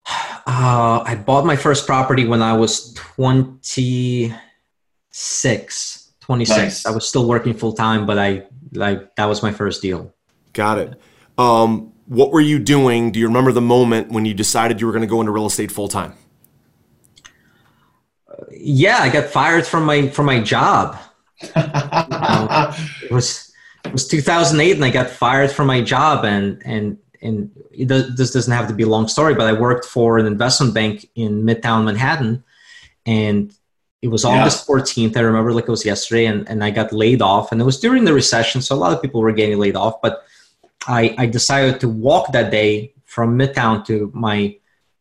[0.47, 4.33] Uh, I bought my first property when I was 26.
[6.21, 6.57] 26.
[6.57, 6.85] Nice.
[6.87, 10.11] I was still working full time, but I like that was my first deal.
[10.53, 10.99] Got it.
[11.39, 13.11] Um, what were you doing?
[13.11, 15.45] Do you remember the moment when you decided you were going to go into real
[15.45, 16.13] estate full time?
[18.27, 20.97] Uh, yeah, I got fired from my from my job
[21.41, 21.49] um,
[23.03, 23.53] it was
[23.85, 27.51] it was 2008, and I got fired from my job, and and and
[27.87, 30.73] does, this doesn't have to be a long story, but I worked for an investment
[30.73, 32.43] bank in Midtown Manhattan,
[33.05, 33.53] and
[34.01, 34.75] it was August yeah.
[34.75, 35.17] 14th.
[35.17, 37.79] I remember like it was yesterday, and, and I got laid off, and it was
[37.79, 40.01] during the recession, so a lot of people were getting laid off.
[40.01, 40.23] But
[40.87, 44.55] I, I decided to walk that day from Midtown to my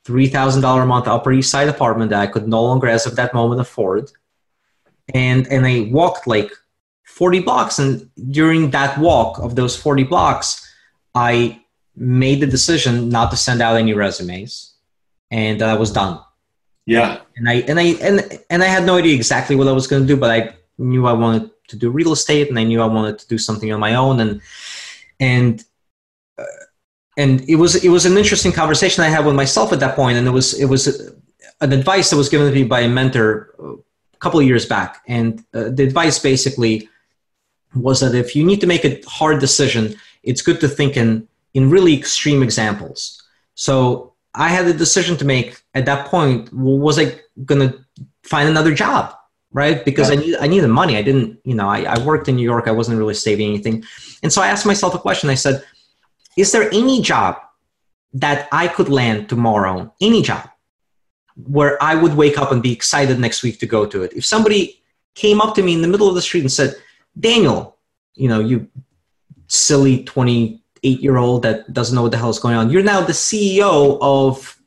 [0.05, 3.35] $3,000 a month Upper East Side apartment that I could no longer, as of that
[3.35, 4.11] moment, afford
[5.15, 6.51] and and I walked like
[7.05, 10.65] 40 blocks and during that walk of those 40 blocks
[11.15, 11.61] I
[11.97, 14.75] made the decision not to send out any resumes
[15.31, 16.21] and I was done.
[16.87, 17.21] Yeah.
[17.37, 20.03] And I and I and and I had no idea exactly what I was going
[20.03, 22.87] to do but I knew I wanted to do real estate and I knew I
[22.87, 24.41] wanted to do something on my own and
[25.21, 25.65] and
[26.39, 26.45] uh,
[27.17, 30.19] and it was it was an interesting conversation I had with myself at that point
[30.19, 30.87] and it was it was
[31.61, 35.03] an advice that was given to me by a mentor a couple of years back,
[35.07, 36.89] and uh, the advice basically
[37.75, 41.29] was that if you need to make a hard decision, it's good to think in
[41.55, 43.23] in really extreme examples.
[43.55, 46.53] So I had a decision to make at that point.
[46.53, 47.79] Was I going to
[48.23, 49.15] find another job?
[49.51, 50.17] Right, because yeah.
[50.17, 50.97] I need I needed money.
[50.99, 52.69] I didn't, you know, I, I worked in New York.
[52.69, 53.83] I wasn't really saving anything,
[54.23, 55.31] and so I asked myself a question.
[55.31, 55.65] I said,
[56.37, 57.39] "Is there any job
[58.13, 59.93] that I could land tomorrow?
[60.03, 60.51] Any job
[61.47, 64.13] where I would wake up and be excited next week to go to it.
[64.13, 64.83] If somebody
[65.15, 66.75] came up to me in the middle of the street and said,
[67.19, 67.79] Daniel,
[68.15, 68.69] you know, you
[69.47, 73.01] silly 28 year old that doesn't know what the hell is going on, you're now
[73.01, 74.61] the CEO of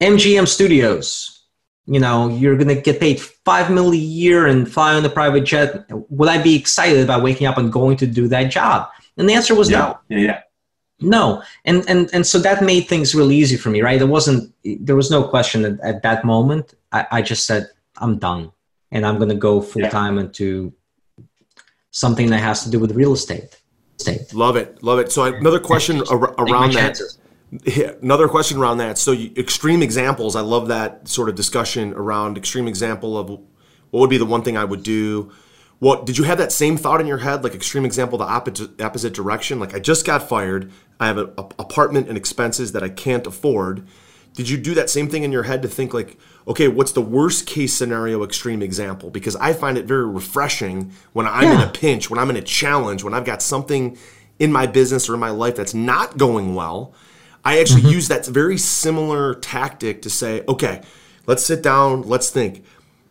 [0.00, 1.39] MGM Studios.
[1.90, 5.10] You know, you're going to get paid five million a year and fly on a
[5.10, 5.86] private jet.
[5.90, 8.88] Would I be excited about waking up and going to do that job?
[9.16, 9.78] And the answer was yeah.
[9.78, 9.98] no.
[10.08, 10.40] Yeah, yeah
[11.00, 14.52] no and and and so that made things really easy for me right there wasn't
[14.80, 18.52] there was no question at, at that moment I, I, just said i'm done
[18.90, 20.24] and i'm going to go full time yeah.
[20.24, 20.72] into
[21.90, 23.56] something that has to do with real estate
[23.96, 24.34] State.
[24.34, 27.06] love it love it so another question ar- around that yeah,
[28.02, 28.98] another question around that.
[28.98, 34.00] So you, extreme examples i love that sort of discussion around extreme example of what
[34.00, 35.32] would be the one thing i would do.
[35.78, 38.80] What did you have that same thought in your head like extreme example the opposite
[38.80, 39.58] opposite direction?
[39.58, 40.70] Like i just got fired.
[40.98, 43.86] I have an apartment and expenses that i can't afford.
[44.32, 47.02] Did you do that same thing in your head to think like okay what's the
[47.02, 49.10] worst case scenario extreme example?
[49.10, 51.62] Because i find it very refreshing when i'm yeah.
[51.62, 53.98] in a pinch when i'm in a challenge when i've got something
[54.38, 56.94] in my business or in my life that's not going well
[57.50, 57.90] i actually mm-hmm.
[57.90, 60.80] use that very similar tactic to say okay
[61.26, 62.64] let's sit down let's think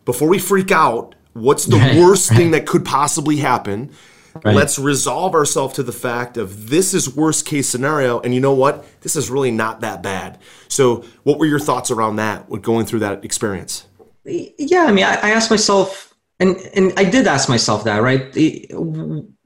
[0.04, 2.36] before we freak out What's the worst right.
[2.36, 3.92] thing that could possibly happen?
[4.44, 4.54] Right.
[4.54, 8.54] Let's resolve ourselves to the fact of this is worst case scenario, and you know
[8.54, 8.84] what?
[9.00, 10.38] This is really not that bad.
[10.68, 12.48] So, what were your thoughts around that?
[12.48, 13.86] With going through that experience?
[14.24, 18.32] Yeah, I mean, I, I asked myself, and and I did ask myself that, right?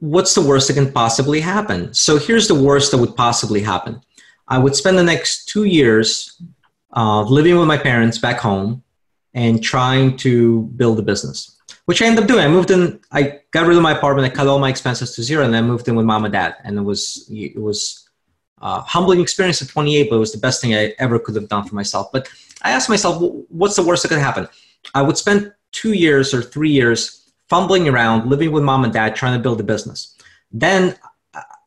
[0.00, 1.92] What's the worst that can possibly happen?
[1.94, 4.02] So here's the worst that would possibly happen.
[4.48, 6.40] I would spend the next two years
[6.94, 8.83] uh, living with my parents back home
[9.33, 11.54] and trying to build a business
[11.87, 12.44] which I ended up doing.
[12.44, 13.00] I moved in.
[13.12, 14.30] I got rid of my apartment.
[14.30, 16.57] I cut all my expenses to zero, and then moved in with mom and dad.
[16.64, 18.09] And it was it was
[18.62, 21.48] a humbling experience at 28, but it was the best thing I ever could have
[21.48, 22.11] done for myself.
[22.12, 22.28] But
[22.62, 24.48] I asked myself, what's the worst that could happen?
[24.94, 29.14] I would spend two years or three years fumbling around, living with mom and dad,
[29.14, 30.16] trying to build a business.
[30.50, 30.96] Then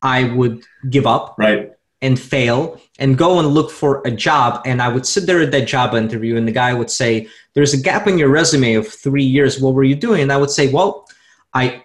[0.02, 1.36] I would give up.
[1.38, 4.62] Right and fail and go and look for a job.
[4.66, 7.74] And i would sit there at that job interview and the guy would say there's
[7.74, 9.60] a gap in your resume of three years.
[9.60, 10.22] What were you doing?
[10.22, 11.08] And i would say well
[11.54, 11.84] i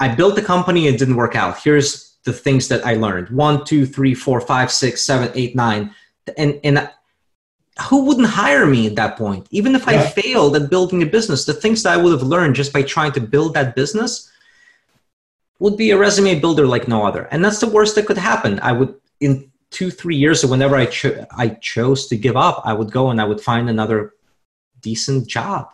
[0.00, 0.86] i built a company.
[0.86, 1.62] And it didn't work out.
[1.62, 3.28] Here's the things that i learned.
[3.30, 5.94] One two three four five six seven eight nine.
[6.38, 6.90] And and
[7.88, 9.48] who wouldn't hire me at that point?
[9.50, 10.00] Even if yeah.
[10.00, 12.82] i failed at building a business the things that i would have learned just by
[12.82, 14.30] trying to build that business
[15.58, 17.28] would be a resume builder like no other.
[17.30, 18.60] And that's the worst that could happen.
[18.60, 22.62] I would, in two, three years, or whenever I, cho- I chose to give up,
[22.64, 24.14] I would go and I would find another
[24.80, 25.68] decent job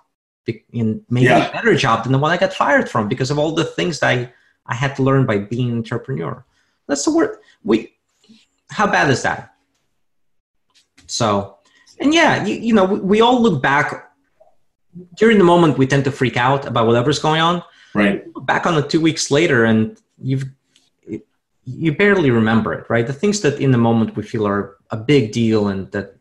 [0.72, 1.48] in maybe yeah.
[1.48, 4.00] a better job than the one I got fired from because of all the things
[4.00, 4.32] that I,
[4.66, 6.44] I had to learn by being an entrepreneur.
[6.86, 7.38] That's the word.
[7.62, 7.94] We,
[8.70, 9.54] how bad is that?
[11.06, 11.58] So,
[12.00, 14.12] and yeah, you, you know, we, we all look back
[15.16, 15.78] during the moment.
[15.78, 17.62] We tend to freak out about whatever's going on.
[17.94, 18.24] Right.
[18.46, 20.46] Back on the two weeks later, and you've
[21.76, 23.06] you barely remember it, right?
[23.06, 26.16] The things that in the moment we feel are a big deal and that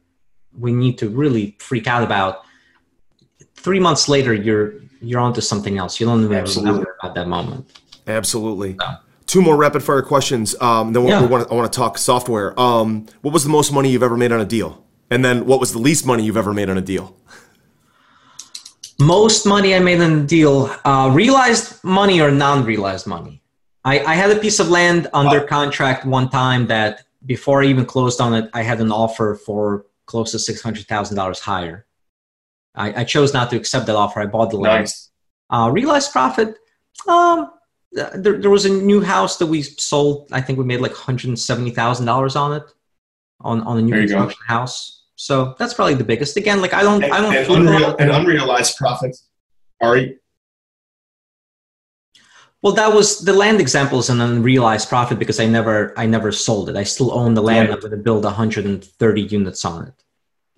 [0.57, 2.43] we need to really freak out about.
[3.55, 5.99] Three months later, you're you're onto something else.
[5.99, 6.71] You don't even Absolutely.
[6.71, 7.69] remember about that moment.
[8.07, 8.75] Absolutely.
[8.79, 8.95] So.
[9.25, 10.59] Two more rapid fire questions.
[10.59, 11.21] Um, then yeah.
[11.21, 12.59] we want I want to talk software.
[12.59, 14.83] Um, what was the most money you've ever made on a deal?
[15.11, 17.15] And then what was the least money you've ever made on a deal?
[18.99, 23.41] Most money I made on a deal, uh, realized money or non-realized money.
[23.85, 27.85] I, I had a piece of land under contract one time that before I even
[27.85, 31.85] closed on it, I had an offer for close to six hundred thousand dollars higher.
[32.75, 34.19] I, I, chose not to accept that offer.
[34.21, 34.83] I bought the land.
[34.83, 35.09] Nice.
[35.49, 36.55] Uh, realized profit.
[37.07, 37.51] Um,
[37.91, 40.29] there, there was a new house that we sold.
[40.31, 42.63] I think we made like hundred and seventy thousand dollars on it,
[43.41, 44.53] on on a new construction go.
[44.53, 45.03] house.
[45.15, 46.37] So that's probably the biggest.
[46.37, 47.35] Again, like I don't, and, I don't.
[47.35, 49.27] And, unreal, unrealized profits.
[49.81, 50.19] Ari.
[52.61, 56.31] Well, that was the land example is an unrealized profit because I never, I never
[56.31, 56.75] sold it.
[56.75, 57.69] I still own the land.
[57.69, 57.75] Right.
[57.75, 60.03] I'm going to build 130 units on it,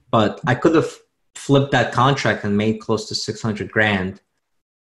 [0.10, 0.92] but I could have
[1.36, 4.22] flipped that contract and made close to 600 grand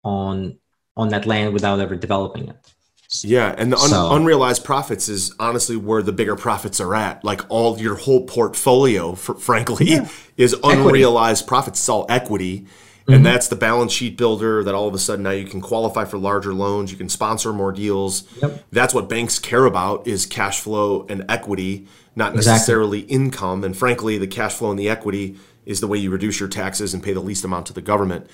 [0.03, 0.57] on
[0.97, 2.73] on that land without ever developing it.
[3.21, 7.23] Yeah, and the un- so, unrealized profits is honestly where the bigger profits are at.
[7.23, 10.07] Like all your whole portfolio, for, frankly, yeah.
[10.37, 11.47] is unrealized equity.
[11.47, 11.79] profits.
[11.79, 12.65] It's all equity,
[13.05, 13.13] mm-hmm.
[13.13, 14.63] and that's the balance sheet builder.
[14.63, 17.53] That all of a sudden now you can qualify for larger loans, you can sponsor
[17.53, 18.23] more deals.
[18.41, 18.65] Yep.
[18.71, 23.15] That's what banks care about is cash flow and equity, not necessarily exactly.
[23.15, 23.63] income.
[23.63, 26.93] And frankly, the cash flow and the equity is the way you reduce your taxes
[26.93, 28.27] and pay the least amount to the government.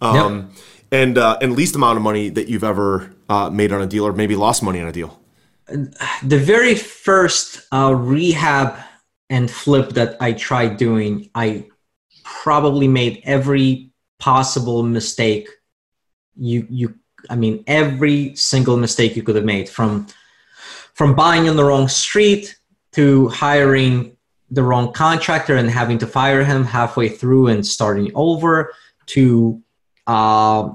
[0.00, 0.50] Um, yep
[0.92, 4.06] and uh, and least amount of money that you've ever uh, made on a deal
[4.06, 5.20] or maybe lost money on a deal?
[5.68, 8.76] The very first uh, rehab
[9.28, 11.66] and flip that I tried doing, I
[12.22, 15.48] probably made every possible mistake.
[16.36, 16.94] You you,
[17.30, 20.06] I mean, every single mistake you could have made from
[20.94, 22.56] from buying in the wrong street
[22.92, 24.16] to hiring
[24.50, 28.72] the wrong contractor and having to fire him halfway through and starting over
[29.06, 29.60] to
[30.06, 30.70] uh,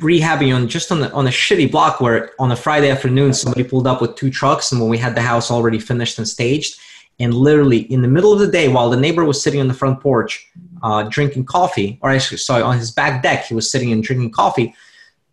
[0.00, 3.64] rehabbing on just on, the, on a shitty block where on a Friday afternoon somebody
[3.64, 6.78] pulled up with two trucks and when we had the house already finished and staged
[7.18, 9.74] and literally in the middle of the day while the neighbor was sitting on the
[9.74, 10.48] front porch
[10.82, 14.30] uh, drinking coffee or actually sorry on his back deck he was sitting and drinking
[14.30, 14.74] coffee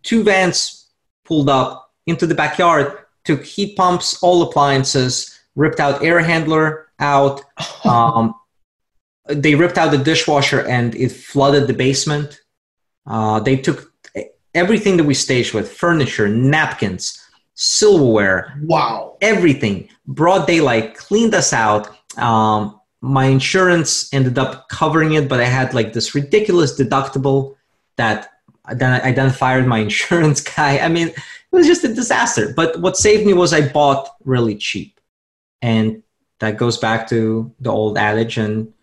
[0.04, 0.88] two vans
[1.24, 7.42] pulled up into the backyard took heat pumps all appliances ripped out air handler out
[7.86, 8.34] um,
[9.28, 12.42] they ripped out the dishwasher and it flooded the basement
[13.08, 13.92] uh, they took
[14.56, 17.22] everything that we staged with furniture, napkins,
[17.54, 18.58] silverware.
[18.64, 19.18] Wow.
[19.22, 19.90] Everything.
[20.08, 21.96] Broad daylight cleaned us out.
[22.18, 27.56] Um, my insurance ended up covering it, but I had like this ridiculous deductible
[27.98, 28.32] that
[28.74, 30.80] then I then fired my insurance guy.
[30.80, 31.16] I mean, it
[31.52, 32.54] was just a disaster.
[32.54, 35.00] But what saved me was I bought really cheap.
[35.62, 36.04] And
[36.40, 38.74] that goes back to the old adage and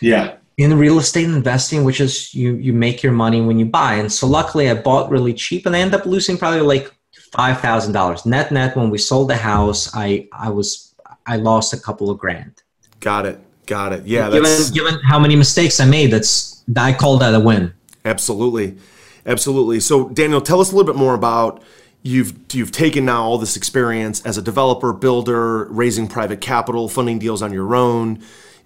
[0.00, 3.94] yeah in real estate investing, which is you you make your money when you buy.
[3.94, 6.92] And so luckily I bought really cheap and I ended up losing probably like
[7.32, 8.26] five thousand dollars.
[8.26, 10.94] Net net when we sold the house, I I was
[11.26, 12.61] I lost a couple of grand.
[13.02, 13.40] Got it.
[13.66, 14.06] Got it.
[14.06, 14.30] Yeah.
[14.30, 17.74] Given given how many mistakes I made, that's I call that a win.
[18.04, 18.78] Absolutely.
[19.26, 19.80] Absolutely.
[19.80, 21.62] So Daniil, tell us a little bit more about
[22.02, 27.18] you've you've taken now all this experience as a developer, builder, raising private capital, funding
[27.18, 28.22] deals on your own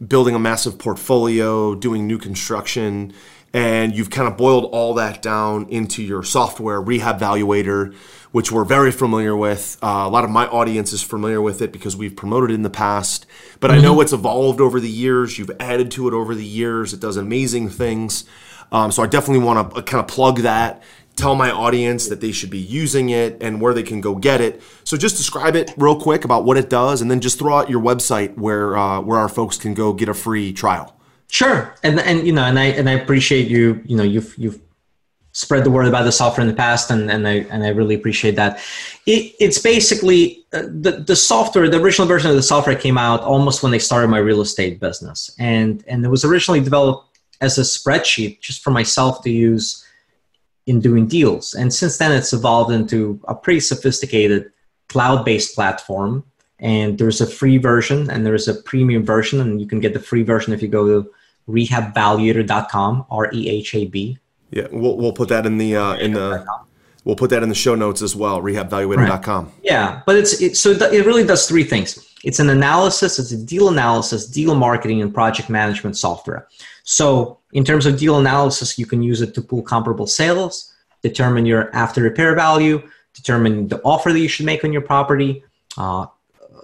[0.07, 3.12] building a massive portfolio, doing new construction,
[3.52, 7.94] and you've kind of boiled all that down into your software, Rehab Valuator,
[8.32, 9.78] which we're very familiar with.
[9.82, 12.62] Uh, a lot of my audience is familiar with it because we've promoted it in
[12.62, 13.24] the past.
[13.61, 13.78] But mm-hmm.
[13.78, 14.02] I know mm-hmm.
[14.02, 15.38] it's evolved over the years.
[15.38, 16.92] You've added to it over the years.
[16.92, 18.24] It does amazing things.
[18.72, 20.82] Um, so I definitely want to uh, kind of plug that
[21.16, 24.40] tell my audience that they should be using it and where they can go get
[24.40, 24.62] it.
[24.84, 27.70] So just describe it real quick about what it does, and then just throw out
[27.70, 30.95] your website where uh, where our folks can go get a free trial.
[31.29, 33.83] Sure, and and you know, and I and I appreciate you.
[33.85, 34.61] You know, you've you've
[35.33, 37.95] spread the word about the software in the past, and and I and I really
[37.95, 38.59] appreciate that.
[39.07, 41.68] It, it's basically uh, the the software.
[41.68, 44.81] The original version of the software came out almost when they started my real estate
[44.81, 49.85] business, and and it was originally developed as a spreadsheet just for myself to use
[50.66, 51.55] in doing deals.
[51.55, 54.53] And since then, it's evolved into a pretty sophisticated
[54.89, 56.24] cloud-based platform.
[56.59, 60.01] And there's a free version and there's a premium version, and you can get the
[60.01, 61.11] free version if you go to
[61.49, 64.18] rehabvaluator.com, R-E-H-A-B.
[64.51, 66.47] Yeah, we'll, we'll put that in the uh, in the
[67.05, 68.40] we'll put that in the show notes as well.
[68.40, 69.44] Rehabvaluator.com.
[69.44, 69.55] Right.
[69.62, 72.14] Yeah, but it's it, so it really does three things.
[72.24, 76.49] It's an analysis, it's a deal analysis, deal marketing, and project management software.
[76.84, 80.72] So in terms of deal analysis, you can use it to pull comparable sales,
[81.03, 82.82] determine your after repair value,
[83.14, 85.42] determine the offer that you should make on your property,
[85.78, 86.07] uh,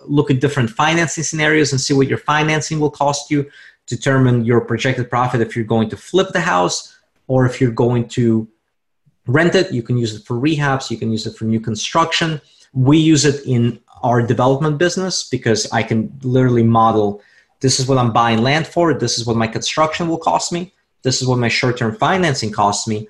[0.04, 3.48] look at different financing scenarios and see what your financing will cost you,
[3.96, 8.08] determine your projected profit if you're going to flip the house or if you're going
[8.08, 8.48] to
[9.26, 9.72] rent it.
[9.72, 12.40] You can use it for rehabs, you can use it for new construction.
[12.72, 17.22] We use it in our development business because I can literally model
[17.60, 20.72] this is what I'm buying land for, this is what my construction will cost me,
[21.02, 23.08] this is what my short term financing costs me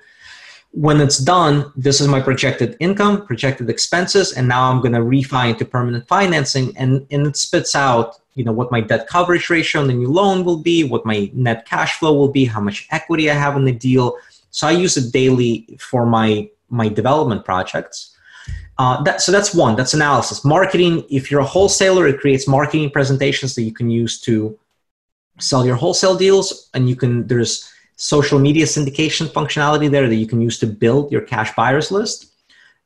[0.73, 5.01] when it's done, this is my projected income, projected expenses, and now I'm going to
[5.01, 9.51] refi into permanent financing, and, and it spits out, you know, what my debt coverage
[9.51, 12.59] ratio on the new loan will be, what my net cash flow will be, how
[12.59, 14.17] much equity I have in the deal.
[14.49, 18.17] So I use it daily for my my development projects.
[18.79, 19.75] Uh, that, so that's one.
[19.75, 20.43] That's analysis.
[20.43, 21.05] Marketing.
[21.07, 24.57] If you're a wholesaler, it creates marketing presentations that you can use to
[25.39, 30.27] sell your wholesale deals, and you can there's social media syndication functionality there that you
[30.27, 32.33] can use to build your cash buyers list.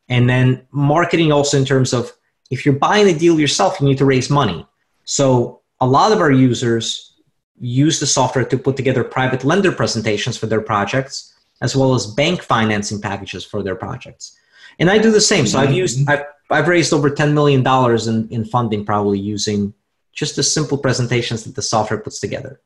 [0.09, 2.11] And then marketing also in terms of
[2.49, 4.65] if you're buying a deal yourself, you need to raise money.
[5.05, 7.13] So a lot of our users
[7.59, 12.07] use the software to put together private lender presentations for their projects, as well as
[12.07, 14.37] bank financing packages for their projects.
[14.79, 15.47] And I do the same.
[15.47, 15.75] So I've mm-hmm.
[15.75, 17.65] used, I've, I've raised over $10 million
[18.07, 19.73] in, in funding probably using
[20.13, 22.61] just the simple presentations that the software puts together.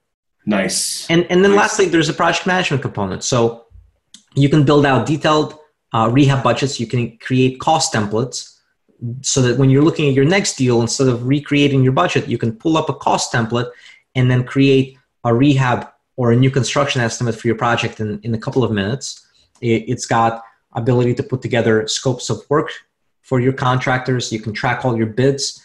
[0.46, 1.10] Nice.
[1.10, 1.60] And and then nice.
[1.60, 3.24] lastly, there's a project management component.
[3.24, 3.66] So
[4.36, 5.58] you can build out detailed
[5.94, 6.80] uh, rehab budgets.
[6.80, 8.58] You can create cost templates
[9.22, 12.38] so that when you're looking at your next deal, instead of recreating your budget, you
[12.38, 13.70] can pull up a cost template
[14.16, 18.34] and then create a rehab or a new construction estimate for your project in, in
[18.34, 19.28] a couple of minutes.
[19.62, 22.70] It, it's got ability to put together scopes of work
[23.22, 24.32] for your contractors.
[24.32, 25.62] You can track all your bids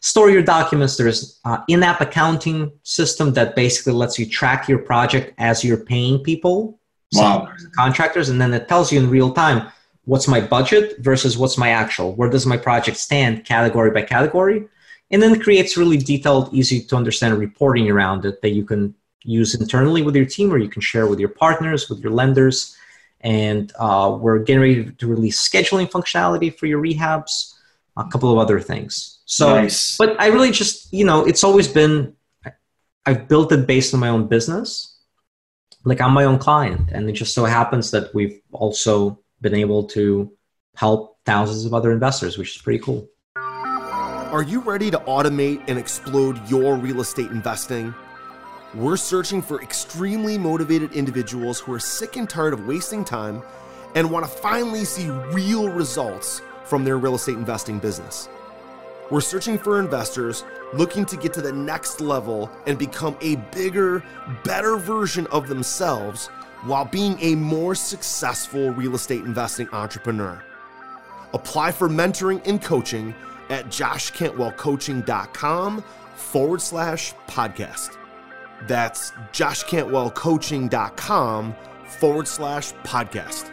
[0.00, 0.96] store your documents.
[0.96, 6.22] There's uh, in-app accounting system that basically lets you track your project as you're paying
[6.22, 6.80] people,
[7.12, 7.48] wow.
[7.76, 9.70] contractors, and then it tells you in real time
[10.04, 12.14] what's my budget versus what's my actual.
[12.14, 14.66] Where does my project stand, category by category,
[15.10, 19.54] and then creates really detailed, easy to understand reporting around it that you can use
[19.54, 22.76] internally with your team or you can share with your partners, with your lenders.
[23.20, 27.54] And uh, we're getting ready to release scheduling functionality for your rehabs,
[27.98, 29.19] a couple of other things.
[29.30, 29.96] So, nice.
[29.96, 32.16] but I really just, you know, it's always been,
[33.06, 34.98] I've built it based on my own business.
[35.84, 36.90] Like I'm my own client.
[36.90, 40.32] And it just so happens that we've also been able to
[40.74, 43.08] help thousands of other investors, which is pretty cool.
[43.36, 47.94] Are you ready to automate and explode your real estate investing?
[48.74, 53.44] We're searching for extremely motivated individuals who are sick and tired of wasting time
[53.94, 58.28] and want to finally see real results from their real estate investing business.
[59.10, 64.04] We're searching for investors looking to get to the next level and become a bigger,
[64.44, 66.28] better version of themselves
[66.62, 70.40] while being a more successful real estate investing entrepreneur.
[71.34, 73.12] Apply for mentoring and coaching
[73.48, 75.84] at joshcantwellcoaching.com
[76.14, 77.96] forward slash podcast.
[78.68, 81.56] That's joshcantwellcoaching.com
[81.86, 83.50] forward slash podcast.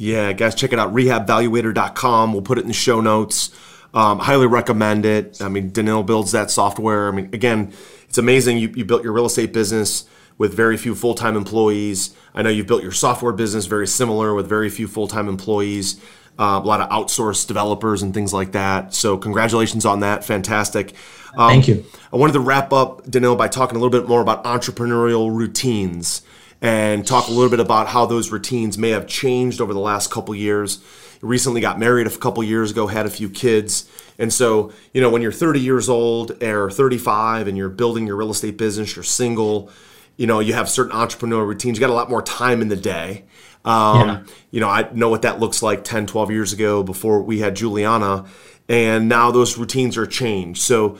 [0.00, 0.94] Yeah, guys, check it out.
[0.94, 2.32] Rehabvaluator.com.
[2.32, 3.50] We'll put it in the show notes.
[3.92, 5.42] Um, highly recommend it.
[5.42, 7.08] I mean, Daniil builds that software.
[7.08, 7.74] I mean, again,
[8.08, 8.56] it's amazing.
[8.56, 10.06] You, you built your real estate business
[10.38, 12.16] with very few full time employees.
[12.34, 16.00] I know you've built your software business very similar with very few full time employees,
[16.38, 18.94] uh, a lot of outsourced developers and things like that.
[18.94, 20.24] So, congratulations on that.
[20.24, 20.94] Fantastic.
[21.36, 21.84] Um, Thank you.
[22.10, 26.22] I wanted to wrap up, Daniil, by talking a little bit more about entrepreneurial routines
[26.62, 30.10] and talk a little bit about how those routines may have changed over the last
[30.10, 30.82] couple years.
[31.22, 33.88] Recently got married a couple years ago, had a few kids.
[34.18, 38.16] And so, you know, when you're 30 years old or 35 and you're building your
[38.16, 39.70] real estate business, you're single,
[40.16, 42.76] you know, you have certain entrepreneurial routines, you got a lot more time in the
[42.76, 43.24] day.
[43.64, 44.22] Um, yeah.
[44.50, 47.56] You know, I know what that looks like 10, 12 years ago before we had
[47.56, 48.26] Juliana.
[48.68, 50.62] And now those routines are changed.
[50.62, 50.98] So,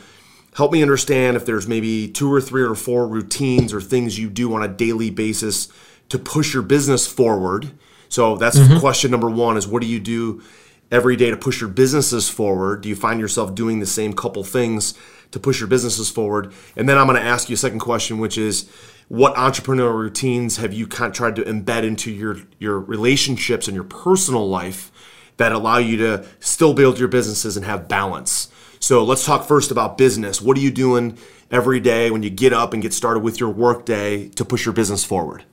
[0.61, 4.29] help me understand if there's maybe two or three or four routines or things you
[4.29, 5.69] do on a daily basis
[6.11, 7.71] to push your business forward.
[8.11, 8.79] So that's mm-hmm.
[8.79, 10.43] question number one is what do you do
[10.91, 12.83] every day to push your businesses forward?
[12.83, 14.93] Do you find yourself doing the same couple things
[15.31, 16.53] to push your businesses forward?
[16.77, 18.69] And then I'm going to ask you a second question, which is
[19.09, 23.75] what entrepreneurial routines have you kind of tried to embed into your your relationships and
[23.75, 24.93] your personal life
[25.39, 28.50] that allow you to still build your businesses and have balance?
[28.81, 30.41] So let's talk first about business.
[30.41, 31.19] What are you doing
[31.51, 34.65] every day when you get up and get started with your work day to push
[34.65, 35.45] your business forward?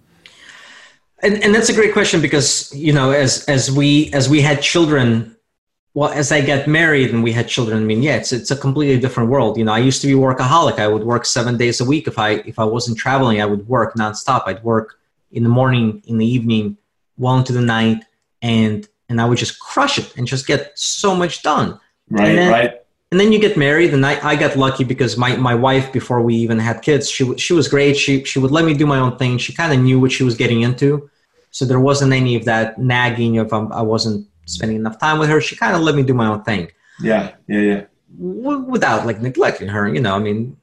[1.22, 4.62] And, and that's a great question because you know as as we as we had
[4.62, 5.36] children
[5.96, 8.56] well as i got married and we had children i mean yeah it's, it's a
[8.56, 9.58] completely different world.
[9.58, 10.78] You know i used to be workaholic.
[10.78, 12.08] I would work seven days a week.
[12.08, 14.44] If i if i wasn't traveling i would work nonstop.
[14.46, 15.00] I'd work
[15.32, 16.78] in the morning in the evening
[17.18, 18.04] well into the night
[18.44, 21.80] and and i would just crush it and just get so much done.
[22.12, 25.18] Right and then, right and then you get married and I, I got lucky because
[25.18, 28.52] my, my wife before we even had kids she, she was great she, she would
[28.52, 31.10] let me do my own thing she kind of knew what she was getting into
[31.52, 35.30] so there wasn't any of that nagging of um, i wasn't spending enough time with
[35.30, 35.40] her.
[35.40, 36.72] She kind of let me do my own thing.
[37.02, 37.84] Yeah, yeah, yeah.
[38.20, 40.16] W- without like neglecting her, you know.
[40.16, 40.58] I mean,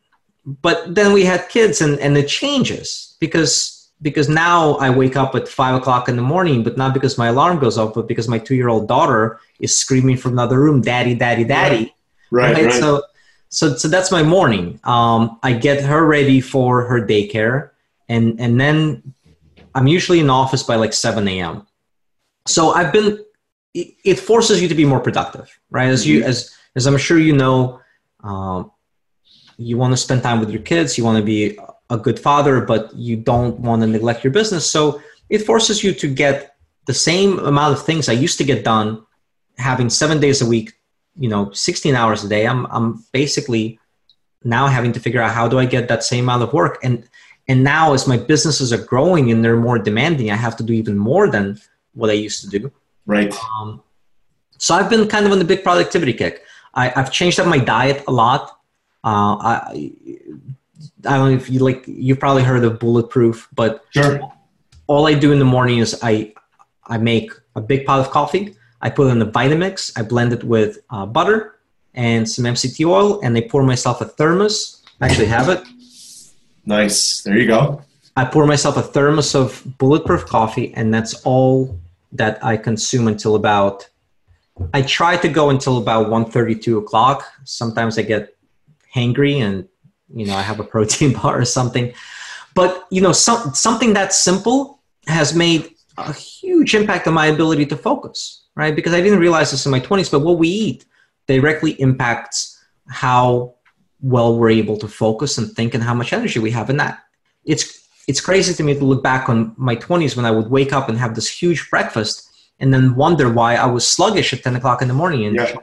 [0.45, 5.35] but then we had kids, and and it changes because because now I wake up
[5.35, 8.29] at five o'clock in the morning, but not because my alarm goes off, but because
[8.29, 11.94] my two year old daughter is screaming from another room, "Daddy, daddy, daddy!"
[12.35, 12.65] Right, right.
[12.67, 12.73] right.
[12.75, 13.03] So
[13.49, 14.81] so so that's my morning.
[14.83, 17.71] Um, I get her ready for her daycare,
[18.09, 19.15] and and then
[19.75, 21.67] I'm usually in office by like seven a.m.
[22.47, 23.25] So I've been
[23.75, 25.89] it, forces you to be more productive, right?
[25.89, 26.29] As you mm-hmm.
[26.29, 27.81] as as I'm sure you know,
[28.25, 28.73] um,
[29.57, 31.57] you want to spend time with your kids, you want to be
[31.91, 34.69] a good father, but you don't want to neglect your business.
[34.69, 36.57] So it forces you to get
[36.87, 39.07] the same amount of things I used to get done,
[39.59, 40.73] having seven days a week,
[41.19, 42.47] you know, 16 hours a day.
[42.47, 43.79] I'm I'm basically
[44.43, 47.09] now having to figure out how do I get that same amount of work and
[47.49, 50.73] and now as my businesses are growing and they're more demanding, I have to do
[50.73, 51.61] even more than
[51.93, 52.73] what I used to do.
[53.07, 53.35] Right.
[53.59, 53.83] Um,
[54.57, 56.43] so I've been kind of on the big productivity kick.
[56.73, 58.59] I, have changed up my diet a lot.
[59.05, 59.93] Uh, I,
[61.07, 61.85] I don't know if you like.
[61.87, 64.21] You've probably heard of bulletproof, but sure.
[64.87, 66.33] all I do in the morning is I
[66.87, 68.57] I make a big pot of coffee.
[68.85, 69.99] I put it in the Vitamix.
[69.99, 71.59] I blend it with uh, butter
[71.95, 74.83] and some MCT oil, and I pour myself a thermos.
[75.01, 75.63] I actually have it.
[76.67, 77.23] Nice.
[77.23, 77.83] There you go.
[78.17, 81.81] I pour myself a thermos of bulletproof coffee, and that's all
[82.13, 83.89] that I consume until about
[84.73, 87.25] I try to go until about 1.32 o'clock.
[87.45, 88.37] Sometimes I get
[88.95, 89.69] hangry and
[90.15, 91.93] you know I have a protein bar or something.
[92.55, 97.67] But you know some, something that simple has made a huge impact on my ability
[97.67, 98.75] to focus, right?
[98.75, 100.85] Because I didn't realize this in my 20s, but what we eat
[101.27, 103.55] directly impacts how
[104.01, 107.03] well we're able to focus and think and how much energy we have in that.
[107.45, 110.73] It's it's crazy to me to look back on my 20s when I would wake
[110.73, 112.29] up and have this huge breakfast
[112.61, 115.57] and then wonder why I was sluggish at 10 o'clock in the morning and yeah.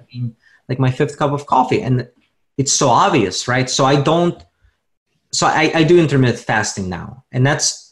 [0.68, 1.82] like my fifth cup of coffee.
[1.82, 2.10] And
[2.58, 3.70] it's so obvious, right?
[3.70, 4.44] So I don't,
[5.32, 7.24] so I, I do intermittent fasting now.
[7.32, 7.91] And that's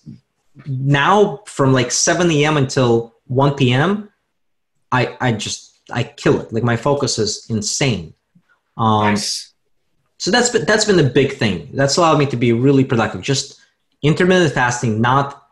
[0.68, 2.58] now from like 7 a.m.
[2.58, 4.10] until 1 p.m.
[4.92, 6.52] I, I just, I kill it.
[6.52, 8.14] Like my focus is insane.
[8.78, 9.54] Um, nice.
[10.18, 11.70] So that's been, that's been the big thing.
[11.74, 13.22] That's allowed me to be really productive.
[13.22, 13.60] Just
[14.02, 15.50] intermittent fasting, not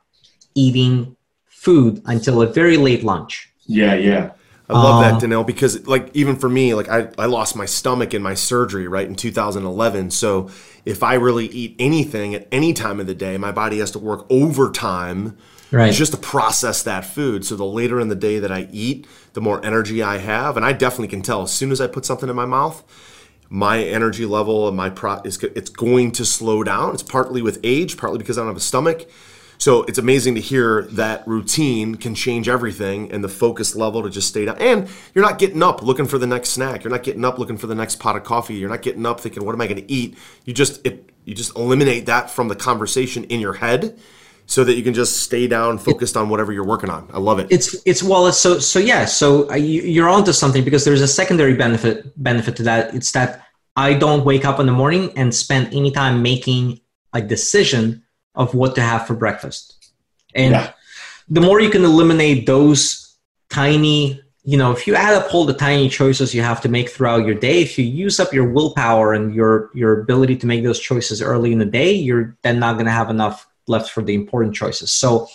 [0.55, 3.49] eating food until a very late lunch.
[3.65, 4.31] Yeah, yeah.
[4.69, 7.65] I love that, um, Daniil, because like even for me, like I, I lost my
[7.65, 10.11] stomach in my surgery right in 2011.
[10.11, 10.49] So
[10.83, 13.99] if I really eat anything at any time of the day, my body has to
[13.99, 15.37] work overtime
[15.71, 15.93] right.
[15.93, 17.45] just to process that food.
[17.45, 20.65] So the later in the day that I eat, the more energy I have, and
[20.65, 22.83] I definitely can tell as soon as I put something in my mouth,
[23.49, 26.93] my energy level and my pro is it's going to slow down.
[26.93, 29.07] It's partly with age, partly because I don't have a stomach.
[29.57, 34.09] So it's amazing to hear that routine can change everything and the focus level to
[34.09, 34.57] just stay down.
[34.59, 36.83] And you're not getting up looking for the next snack.
[36.83, 38.55] You're not getting up looking for the next pot of coffee.
[38.55, 40.17] You're not getting up thinking, what am I going to eat?
[40.45, 43.99] You just it you just eliminate that from the conversation in your head
[44.45, 47.37] so that you can just stay down focused on whatever you're working on i love
[47.37, 51.01] it it's it's well it's so so yeah so uh, you're onto something because there's
[51.01, 53.45] a secondary benefit benefit to that it's that
[53.75, 56.79] i don't wake up in the morning and spend any time making
[57.13, 58.01] a decision
[58.37, 59.91] of what to have for breakfast
[60.35, 60.71] and yeah.
[61.29, 63.17] the more you can eliminate those
[63.49, 66.89] tiny you know if you add up all the tiny choices you have to make
[66.89, 70.63] throughout your day if you use up your willpower and your your ability to make
[70.63, 74.01] those choices early in the day you're then not going to have enough left for
[74.01, 74.91] the important choices.
[74.91, 75.27] So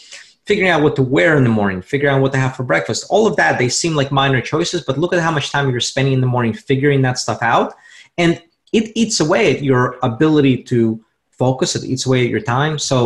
[0.47, 3.07] figuring out what to wear in the morning, figuring out what to have for breakfast,
[3.11, 5.81] all of that, they seem like minor choices, but look at how much time you're
[5.81, 7.75] spending in the morning figuring that stuff out.
[8.19, 8.43] And
[8.73, 11.05] it eats away at your ability to
[11.45, 12.75] focus, it eats away at your time.
[12.79, 12.99] So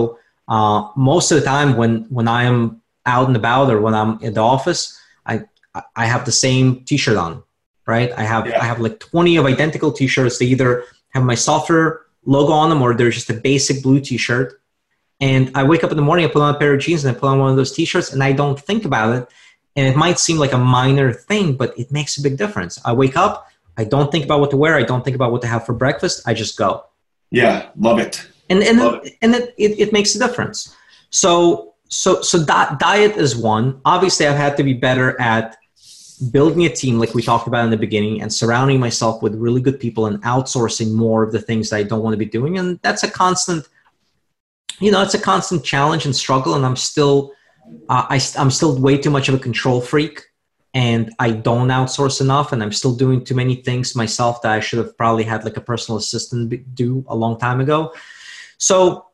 [0.54, 2.82] uh, most of the time when, when I am
[3.14, 4.80] out and about or when I'm in the office,
[5.24, 5.34] I,
[6.02, 7.32] I have the same T-shirt on,
[7.86, 8.10] right?
[8.22, 8.62] I have Yeah.
[8.62, 10.38] I have like 20 of identical T-shirts.
[10.38, 10.84] They either
[11.14, 11.88] have my software
[12.26, 14.48] logo on them or they're just a basic blue T-shirt.
[15.18, 17.16] And I wake up in the morning, I put on a pair of jeans, and
[17.16, 19.24] I put on one of those T-shirts, and I don't think about it.
[19.76, 22.74] And it might seem like a minor thing, but it makes a big difference.
[22.84, 23.34] I wake up,
[23.78, 25.74] I don't think about what to wear, I don't think about what to have for
[25.84, 26.16] breakfast.
[26.28, 26.84] I just go
[27.42, 28.14] Yeah, love it.
[28.50, 30.58] and and Love it, and it, it, it makes a difference.
[31.10, 31.30] So
[31.88, 33.66] so so that diet is one.
[33.84, 35.56] Obviously i've had to be better at
[36.30, 39.60] building a team like we talked about in the beginning and surrounding myself with really
[39.60, 42.56] good people and outsourcing more of the things that i don't want to be doing
[42.58, 43.68] and that's a constant
[44.80, 47.32] you know it's a constant challenge and struggle and i'm still
[47.90, 50.16] uh, I, i'm still way too much of a control freak
[50.76, 54.60] and i don't outsource enough and i'm still doing too many things myself that i
[54.60, 57.92] should have probably had like a personal assistant do a long time ago
[58.58, 59.06] so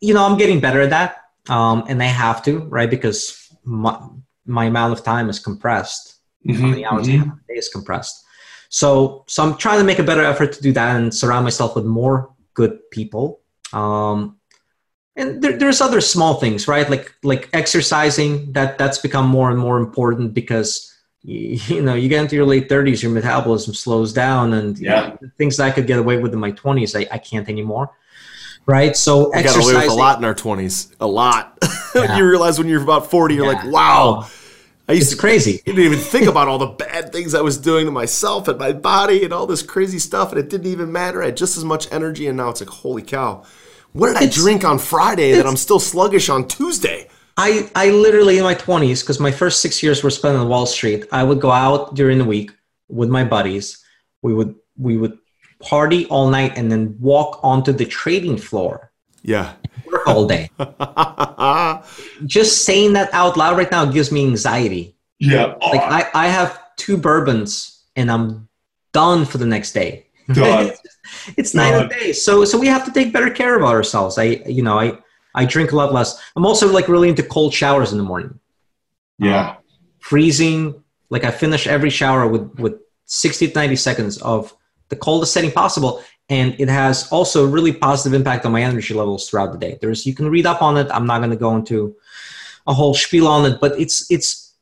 [0.00, 1.10] you know i'm getting better at that
[1.48, 3.98] um, and i have to right because my,
[4.46, 6.12] my amount of time is compressed
[6.48, 8.24] how many hours I have a day is compressed.
[8.68, 11.76] So, so I'm trying to make a better effort to do that and surround myself
[11.76, 13.40] with more good people.
[13.72, 14.38] Um,
[15.14, 16.88] and there, there's other small things, right?
[16.88, 18.52] Like like exercising.
[18.52, 20.91] That that's become more and more important because
[21.24, 25.16] you, you know you get into your late 30s, your metabolism slows down, and Yeah.
[25.38, 27.90] things that I could get away with in my 20s, I, I can't anymore.
[28.66, 28.96] Right?
[28.96, 30.94] So We got away with a lot in our 20s.
[31.00, 31.58] A lot.
[31.94, 32.16] Yeah.
[32.16, 34.26] you realize when you're about 40, you're like, wow.
[34.88, 35.60] I used It's to crazy.
[35.66, 38.58] I didn't even think about all the bad things I was doing to myself and
[38.58, 41.22] my body and all this crazy stuff, and it didn't even matter.
[41.22, 43.44] I had just as much energy, and now it's like, holy cow.
[43.92, 47.08] What did I drink on Friday that I'm still sluggish on Tuesday?
[47.36, 50.66] I, I literally in my 20s, because my first six years were spent on Wall
[50.66, 52.50] Street, I would go out during the week
[52.88, 53.82] with my buddies.
[54.22, 55.18] We would we would
[55.60, 58.90] party all night and then walk onto the trading floor,
[59.22, 59.52] Yeah.
[59.86, 60.50] work all day.
[62.26, 64.96] Just saying that out loud right now gives me anxiety.
[65.18, 65.54] yeah.
[65.60, 68.48] Like I, I have two bourbons and I'm
[68.92, 70.06] done for the next day.
[70.32, 70.72] Done.
[71.36, 72.12] it's night and day.
[72.12, 74.18] So so we have to take better care of ourselves.
[74.18, 74.98] I you know I
[75.34, 76.20] I drink a lot less.
[76.36, 78.38] I'm also like really into cold showers in the morning.
[79.18, 79.56] yeah.
[80.00, 80.82] freezing.
[81.10, 82.74] Like I finish every shower with with
[83.06, 84.54] 60 to 90 seconds of
[84.88, 88.94] the coldest setting possible, and it has also a really positive impact on my energy
[88.94, 89.78] levels throughout the day.
[89.80, 90.88] There's you can read up on it.
[90.90, 91.94] I'm not going to go into
[92.66, 94.54] a whole spiel on it, but it's it's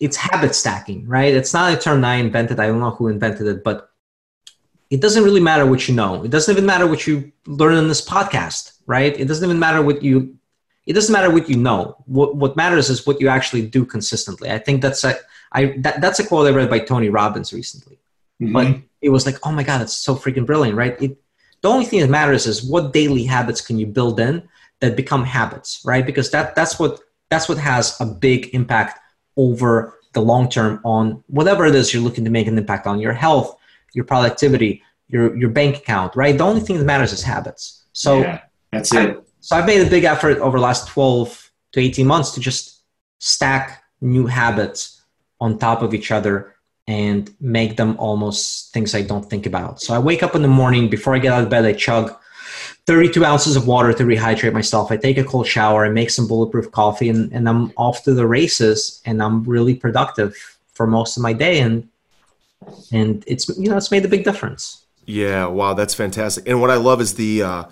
[0.00, 1.34] it's habit stacking, right?
[1.34, 2.60] It's not a term I invented.
[2.60, 3.90] I don't know who invented it, but
[4.90, 6.22] it doesn't really matter what you know.
[6.22, 9.18] It doesn't even matter what you learn in this podcast, right?
[9.18, 10.36] It doesn't even matter what you
[10.86, 11.96] it doesn't matter what you know.
[12.06, 14.50] What what matters is what you actually do consistently.
[14.50, 15.16] I think that's a
[15.52, 17.98] I that, that's a quote I read by Tony Robbins recently.
[18.40, 18.52] Mm-hmm.
[18.52, 21.00] But it was like, oh my god, it's so freaking brilliant, right?
[21.02, 21.18] It
[21.62, 24.48] the only thing that matters is what daily habits can you build in
[24.80, 26.06] that become habits, right?
[26.06, 29.00] Because that that's what that's what has a big impact
[29.36, 33.00] over the long term on whatever it is you're looking to make an impact on
[33.00, 33.56] your health,
[33.92, 36.36] your productivity, your your bank account, right?
[36.36, 37.84] The only thing that matters is habits.
[37.92, 38.20] So
[38.72, 42.32] that's I- so I've made a big effort over the last 12 to 18 months
[42.32, 42.82] to just
[43.18, 45.02] stack new habits
[45.40, 46.54] on top of each other
[46.88, 49.80] and make them almost things I don't think about.
[49.80, 52.14] So I wake up in the morning, before I get out of bed, I chug
[52.86, 54.90] 32 ounces of water to rehydrate myself.
[54.92, 58.14] I take a cold shower, I make some bulletproof coffee, and, and I'm off to
[58.14, 60.34] the races and I'm really productive
[60.72, 61.58] for most of my day.
[61.60, 61.88] And
[62.92, 64.84] and it's you know it's made a big difference.
[65.04, 66.48] Yeah, wow, that's fantastic.
[66.48, 67.64] And what I love is the uh,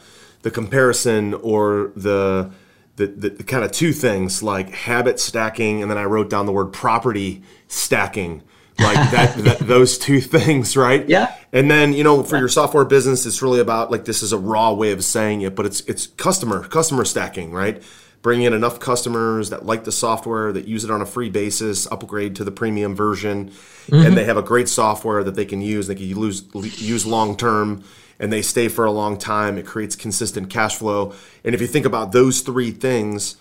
[0.42, 2.50] the comparison or the
[2.96, 6.46] the, the, the kind of two things like habit stacking, and then I wrote down
[6.46, 8.42] the word property stacking,
[8.78, 11.08] like that, that those two things, right?
[11.08, 11.34] Yeah.
[11.52, 14.38] And then you know, for your software business, it's really about like this is a
[14.38, 17.82] raw way of saying it, but it's it's customer customer stacking, right?
[18.24, 21.86] Bring in enough customers that like the software, that use it on a free basis,
[21.92, 23.52] upgrade to the premium version, and
[23.90, 24.14] mm-hmm.
[24.14, 25.88] they have a great software that they can use.
[25.88, 26.42] They can use
[26.80, 27.84] use long term,
[28.18, 29.58] and they stay for a long time.
[29.58, 31.12] It creates consistent cash flow.
[31.44, 33.36] And if you think about those three things,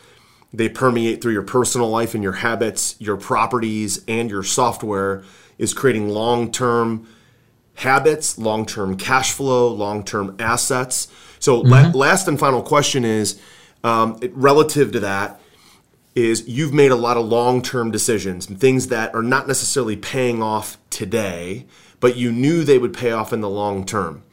[0.51, 5.23] they permeate through your personal life and your habits, your properties, and your software.
[5.57, 7.07] Is creating long term
[7.75, 11.07] habits, long term cash flow, long term assets.
[11.39, 11.97] So, la- mm-hmm.
[11.97, 13.39] last and final question is
[13.83, 15.39] um, it- relative to that
[16.15, 19.95] is you've made a lot of long term decisions and things that are not necessarily
[19.95, 21.65] paying off today,
[21.99, 24.23] but you knew they would pay off in the long term.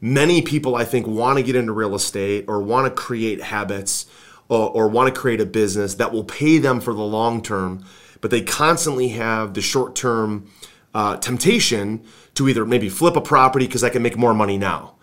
[0.00, 4.06] Many people, I think, want to get into real estate or want to create habits
[4.48, 7.84] or, or want to create a business that will pay them for the long term,
[8.20, 10.50] but they constantly have the short term
[10.94, 12.02] uh, temptation
[12.34, 14.96] to either maybe flip a property because I can make more money now,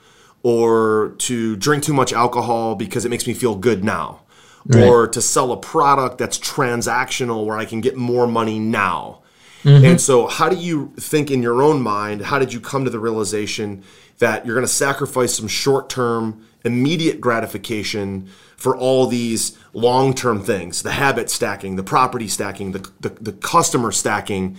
[0.43, 4.21] or to drink too much alcohol because it makes me feel good now,
[4.75, 9.21] or to sell a product that's transactional where I can get more money now.
[9.63, 9.85] Mm-hmm.
[9.85, 12.21] And so, how do you think in your own mind?
[12.21, 13.83] How did you come to the realization
[14.19, 20.41] that you're going to sacrifice some short term, immediate gratification for all these long term
[20.41, 24.57] things the habit stacking, the property stacking, the, the, the, customer stacking?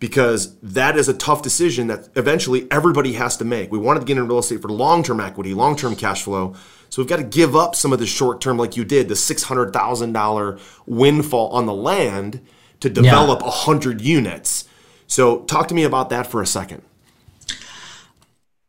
[0.00, 3.70] Because that is a tough decision that eventually everybody has to make.
[3.70, 6.54] We wanted to get into real estate for long term equity, long term cash flow.
[6.88, 9.14] So we've got to give up some of the short term, like you did, the
[9.14, 12.40] $600,000 windfall on the land
[12.80, 13.50] to develop yeah.
[13.50, 14.66] hundred units.
[15.06, 16.82] So talk to me about that for a second.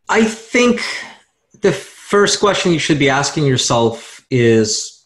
[0.10, 0.82] I think
[1.62, 5.06] the first question you should be asking yourself is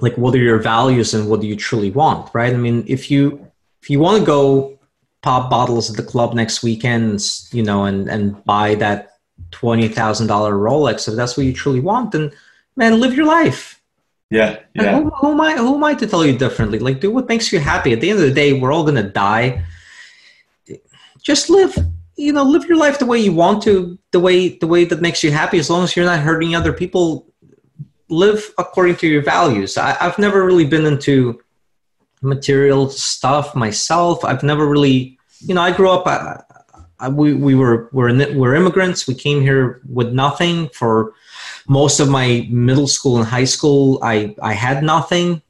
[0.00, 2.52] like what are your values and what do you truly want, right?
[2.52, 3.50] I mean, if you
[3.82, 4.78] if you want to go
[5.24, 7.18] pop bottles at the club next weekend,
[7.50, 9.16] you know, and and buy that
[9.50, 12.30] twenty thousand dollar Rolex, if that's what you truly want, then
[12.76, 13.80] man, live your life.
[14.30, 15.00] Yeah, yeah.
[15.00, 15.56] Who, who, am I?
[15.56, 16.78] Who am I to tell you differently?
[16.78, 17.92] Like, do what makes you happy.
[17.92, 19.64] At the end of the day, we're all gonna die.
[21.22, 21.74] Just live,
[22.16, 25.00] you know, live your life the way you want to, the way the way that
[25.00, 25.58] makes you happy.
[25.58, 27.26] As long as you're not hurting other people,
[28.08, 29.78] live according to your values.
[29.78, 31.40] I, I've never really been into
[32.24, 34.24] material stuff myself.
[34.24, 36.06] I've never really, you know, I grew up.
[36.06, 36.42] I,
[36.98, 39.06] I, we we were we're we're immigrants.
[39.06, 41.14] We came here with nothing for
[41.66, 45.40] most of my middle school and high school i i had nothing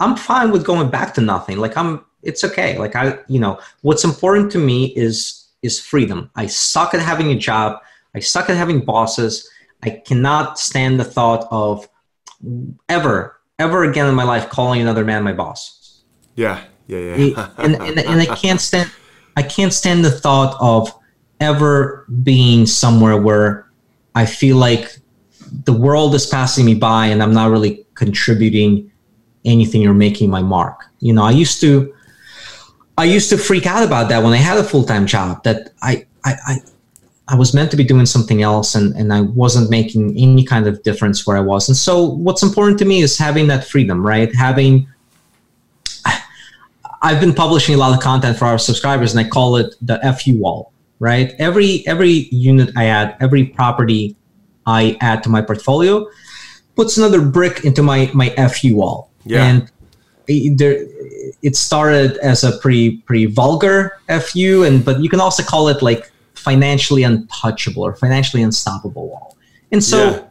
[0.00, 3.58] i'm fine with going back to nothing like i'm it's okay like i you know
[3.82, 7.80] what's important to me is is freedom i suck at having a job
[8.14, 9.50] i suck at having bosses
[9.82, 11.88] i cannot stand the thought of
[12.88, 16.02] ever ever again in my life calling another man my boss
[16.34, 18.90] yeah yeah yeah and, and, and i can't stand
[19.36, 20.92] i can't stand the thought of
[21.40, 23.66] ever being somewhere where
[24.14, 24.96] I feel like
[25.64, 28.90] the world is passing me by and I'm not really contributing
[29.44, 30.86] anything or making my mark.
[31.00, 31.92] You know, I used to
[32.98, 36.06] I used to freak out about that when I had a full-time job that I
[36.24, 36.56] I, I
[37.28, 40.66] I was meant to be doing something else and, and I wasn't making any kind
[40.66, 41.68] of difference where I was.
[41.68, 44.32] And so what's important to me is having that freedom, right?
[44.34, 44.88] Having
[47.02, 49.98] I've been publishing a lot of content for our subscribers and I call it the
[50.18, 51.34] FU wall right?
[51.38, 54.16] Every every unit I add, every property
[54.66, 56.06] I add to my portfolio
[56.74, 59.10] puts another brick into my my FU wall.
[59.24, 59.44] Yeah.
[59.44, 59.70] And
[60.28, 60.86] it, there,
[61.42, 65.82] it started as a pretty pretty vulgar FU, and but you can also call it
[65.82, 66.10] like
[66.46, 69.36] financially untouchable or financially unstoppable wall.
[69.72, 70.22] And so yeah.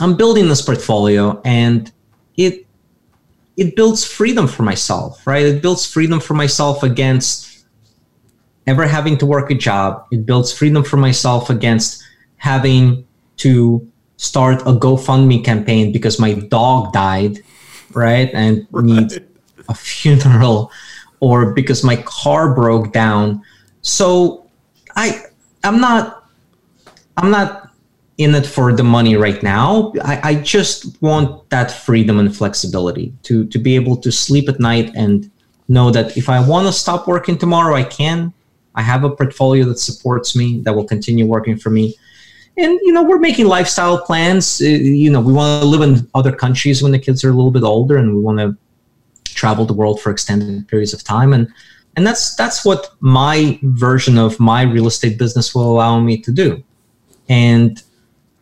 [0.00, 1.90] I'm building this portfolio, and
[2.36, 2.66] it
[3.56, 5.46] it builds freedom for myself, right?
[5.46, 7.64] It builds freedom for myself against
[8.66, 10.04] ever having to work a job.
[10.10, 12.02] It builds freedom for myself against
[12.38, 13.06] having
[13.36, 17.38] to start a GoFundMe campaign because my dog died,
[17.92, 18.30] right?
[18.34, 18.84] And right.
[18.84, 19.24] need
[19.68, 20.72] a funeral
[21.20, 23.42] or because my car broke down.
[23.82, 24.43] So
[24.96, 25.22] I
[25.62, 26.28] I'm not
[27.16, 27.70] I'm not
[28.18, 29.92] in it for the money right now.
[30.02, 34.60] I, I just want that freedom and flexibility to to be able to sleep at
[34.60, 35.30] night and
[35.68, 38.32] know that if I want to stop working tomorrow, I can.
[38.74, 41.94] I have a portfolio that supports me that will continue working for me.
[42.56, 44.60] And you know, we're making lifestyle plans.
[44.60, 47.32] Uh, you know, we want to live in other countries when the kids are a
[47.32, 48.56] little bit older, and we want to
[49.24, 51.32] travel the world for extended periods of time.
[51.32, 51.52] And
[51.96, 56.32] and that's that's what my version of my real estate business will allow me to
[56.32, 56.62] do.
[57.28, 57.82] And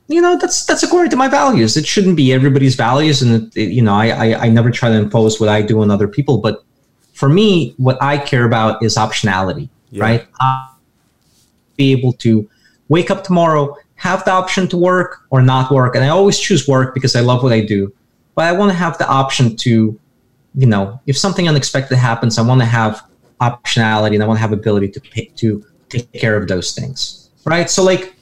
[0.09, 1.77] you know, that's that's according to my values.
[1.77, 4.89] It shouldn't be everybody's values, and it, it, you know, I, I I never try
[4.89, 6.39] to impose what I do on other people.
[6.39, 6.65] But
[7.13, 10.03] for me, what I care about is optionality yeah.
[10.03, 10.27] right?
[10.41, 10.77] I'll
[11.77, 12.49] be able to
[12.89, 15.95] wake up tomorrow, have the option to work or not work.
[15.95, 17.93] And I always choose work because I love what I do.
[18.35, 19.99] But I want to have the option to,
[20.55, 23.03] you know, if something unexpected happens, I want to have
[23.43, 27.31] optionality and I want to have ability to pay, to take care of those things,
[27.45, 27.69] right?
[27.69, 28.15] So, like,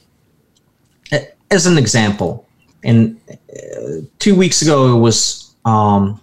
[1.51, 2.47] as an example,
[2.83, 6.19] and uh, two weeks ago it was um,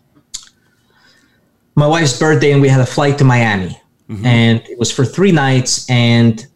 [1.75, 4.25] my wife's birthday, and we had a flight to Miami mm-hmm.
[4.25, 5.89] and it was for three nights.
[5.89, 6.47] And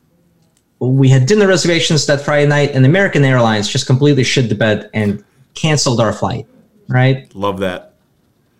[0.78, 4.90] we had dinner reservations that Friday night, and American Airlines just completely shit the bed
[4.94, 5.24] and
[5.54, 6.46] canceled our flight.
[6.88, 7.32] Right?
[7.34, 7.94] Love that.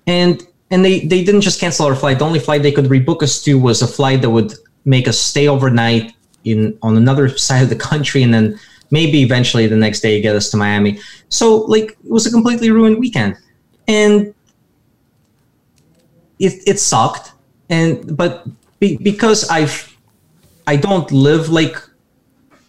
[0.07, 2.19] And and they they didn't just cancel our flight.
[2.19, 4.55] The only flight they could rebook us to was a flight that would
[4.85, 6.15] make us stay overnight
[6.45, 8.59] in on another side of the country, and then
[8.91, 10.99] maybe eventually the next day get us to Miami.
[11.29, 13.37] So like it was a completely ruined weekend,
[13.87, 14.35] and
[16.39, 17.33] it it sucked.
[17.69, 18.47] And but
[18.81, 19.95] be, because I've
[20.67, 21.77] I don't live like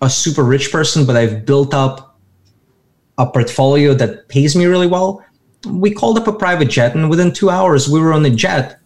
[0.01, 2.19] a super rich person, but I've built up
[3.17, 5.23] a portfolio that pays me really well.
[5.67, 8.79] We called up a private jet, and within two hours, we were on a jet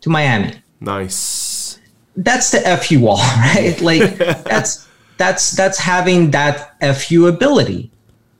[0.00, 0.54] to Miami.
[0.80, 1.78] Nice.
[2.16, 3.16] that's the fu wall
[3.54, 4.86] right like that's
[5.18, 7.90] that's that's having that fu ability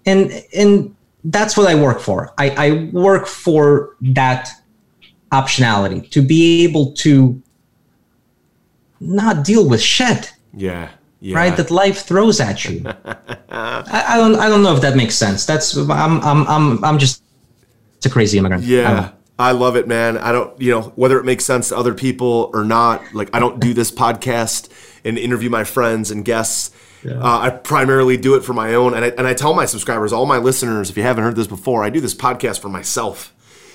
[0.04, 4.48] and and that's what i work for i i work for that
[5.32, 7.40] optionality to be able to
[9.00, 10.88] not deal with shit Yeah.
[11.20, 11.36] Yeah.
[11.36, 12.82] right that life throws at you
[13.50, 16.98] I, I don't i don't know if that makes sense that's i'm i'm i'm, I'm
[16.98, 17.22] just
[18.10, 19.10] crazy immigrant Yeah.
[19.38, 20.16] I love it, man.
[20.16, 23.38] I don't, you know, whether it makes sense to other people or not, like, I
[23.38, 24.70] don't do this podcast
[25.04, 26.70] and interview my friends and guests.
[27.22, 28.94] Uh, I primarily do it for my own.
[28.94, 31.46] And I, and I tell my subscribers, all my listeners, if you haven't heard this
[31.46, 33.34] before, I do this podcast for myself.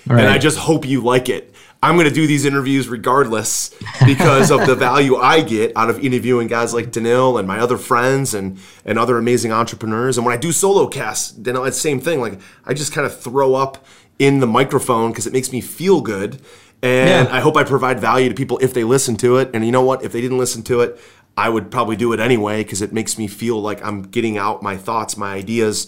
[0.09, 1.53] And I just hope you like it.
[1.83, 3.69] I'm going to do these interviews regardless
[4.05, 7.77] because of the value I get out of interviewing guys like Daniil and my other
[7.77, 10.17] friends and, and other amazing entrepreneurs.
[10.17, 12.19] And when I do solo casts, Daniil, it's the same thing.
[12.19, 13.85] Like I just kind of throw up
[14.21, 16.39] in the microphone because it makes me feel good.
[16.83, 17.35] And Yeah.
[17.35, 19.49] I hope I provide value to people if they listen to it.
[19.51, 20.03] And you know what?
[20.03, 20.99] If they didn't listen to it,
[21.35, 24.61] I would probably do it anyway because it makes me feel like I'm getting out
[24.61, 25.87] my thoughts, my ideas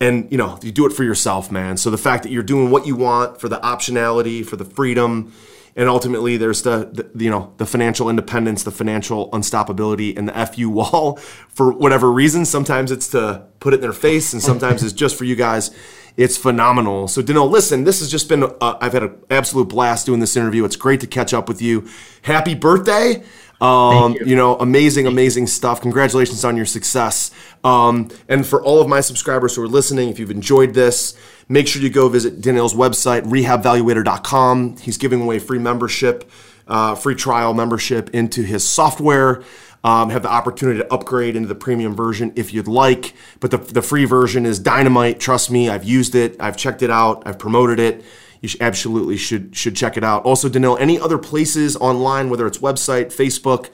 [0.00, 2.72] and you know you do it for yourself man so the fact that you're doing
[2.72, 5.32] what you want for the optionality for the freedom
[5.76, 10.46] and ultimately there's the, the you know the financial independence the financial unstoppability and the
[10.46, 11.16] fu wall
[11.48, 15.16] for whatever reason sometimes it's to put it in their face and sometimes it's just
[15.16, 15.70] for you guys
[16.16, 20.06] it's phenomenal so Daniil, listen this has just been uh, i've had an absolute blast
[20.06, 21.88] doing this interview it's great to catch up with you
[22.22, 23.22] happy birthday
[23.62, 24.26] um, you.
[24.26, 25.80] you know, amazing, amazing stuff.
[25.80, 27.30] Congratulations on your success.
[27.62, 31.16] Um, and for all of my subscribers who are listening, if you've enjoyed this,
[31.48, 34.78] make sure you go visit Daniil's website, rehabvaluator.com.
[34.78, 36.28] He's giving away free membership,
[36.66, 39.44] uh, free trial membership into his software.
[39.84, 43.14] Um, have the opportunity to upgrade into the premium version if you'd like.
[43.40, 45.18] But the, the free version is dynamite.
[45.18, 48.04] Trust me, I've used it, I've checked it out, I've promoted it
[48.40, 50.24] you should absolutely should should check it out.
[50.24, 53.70] Also, Daniil, any other places online, whether it's website, Facebook,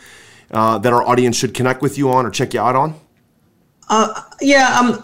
[0.51, 2.95] uh, that our audience should connect with you on or check you out on?
[4.41, 5.03] yeah i'm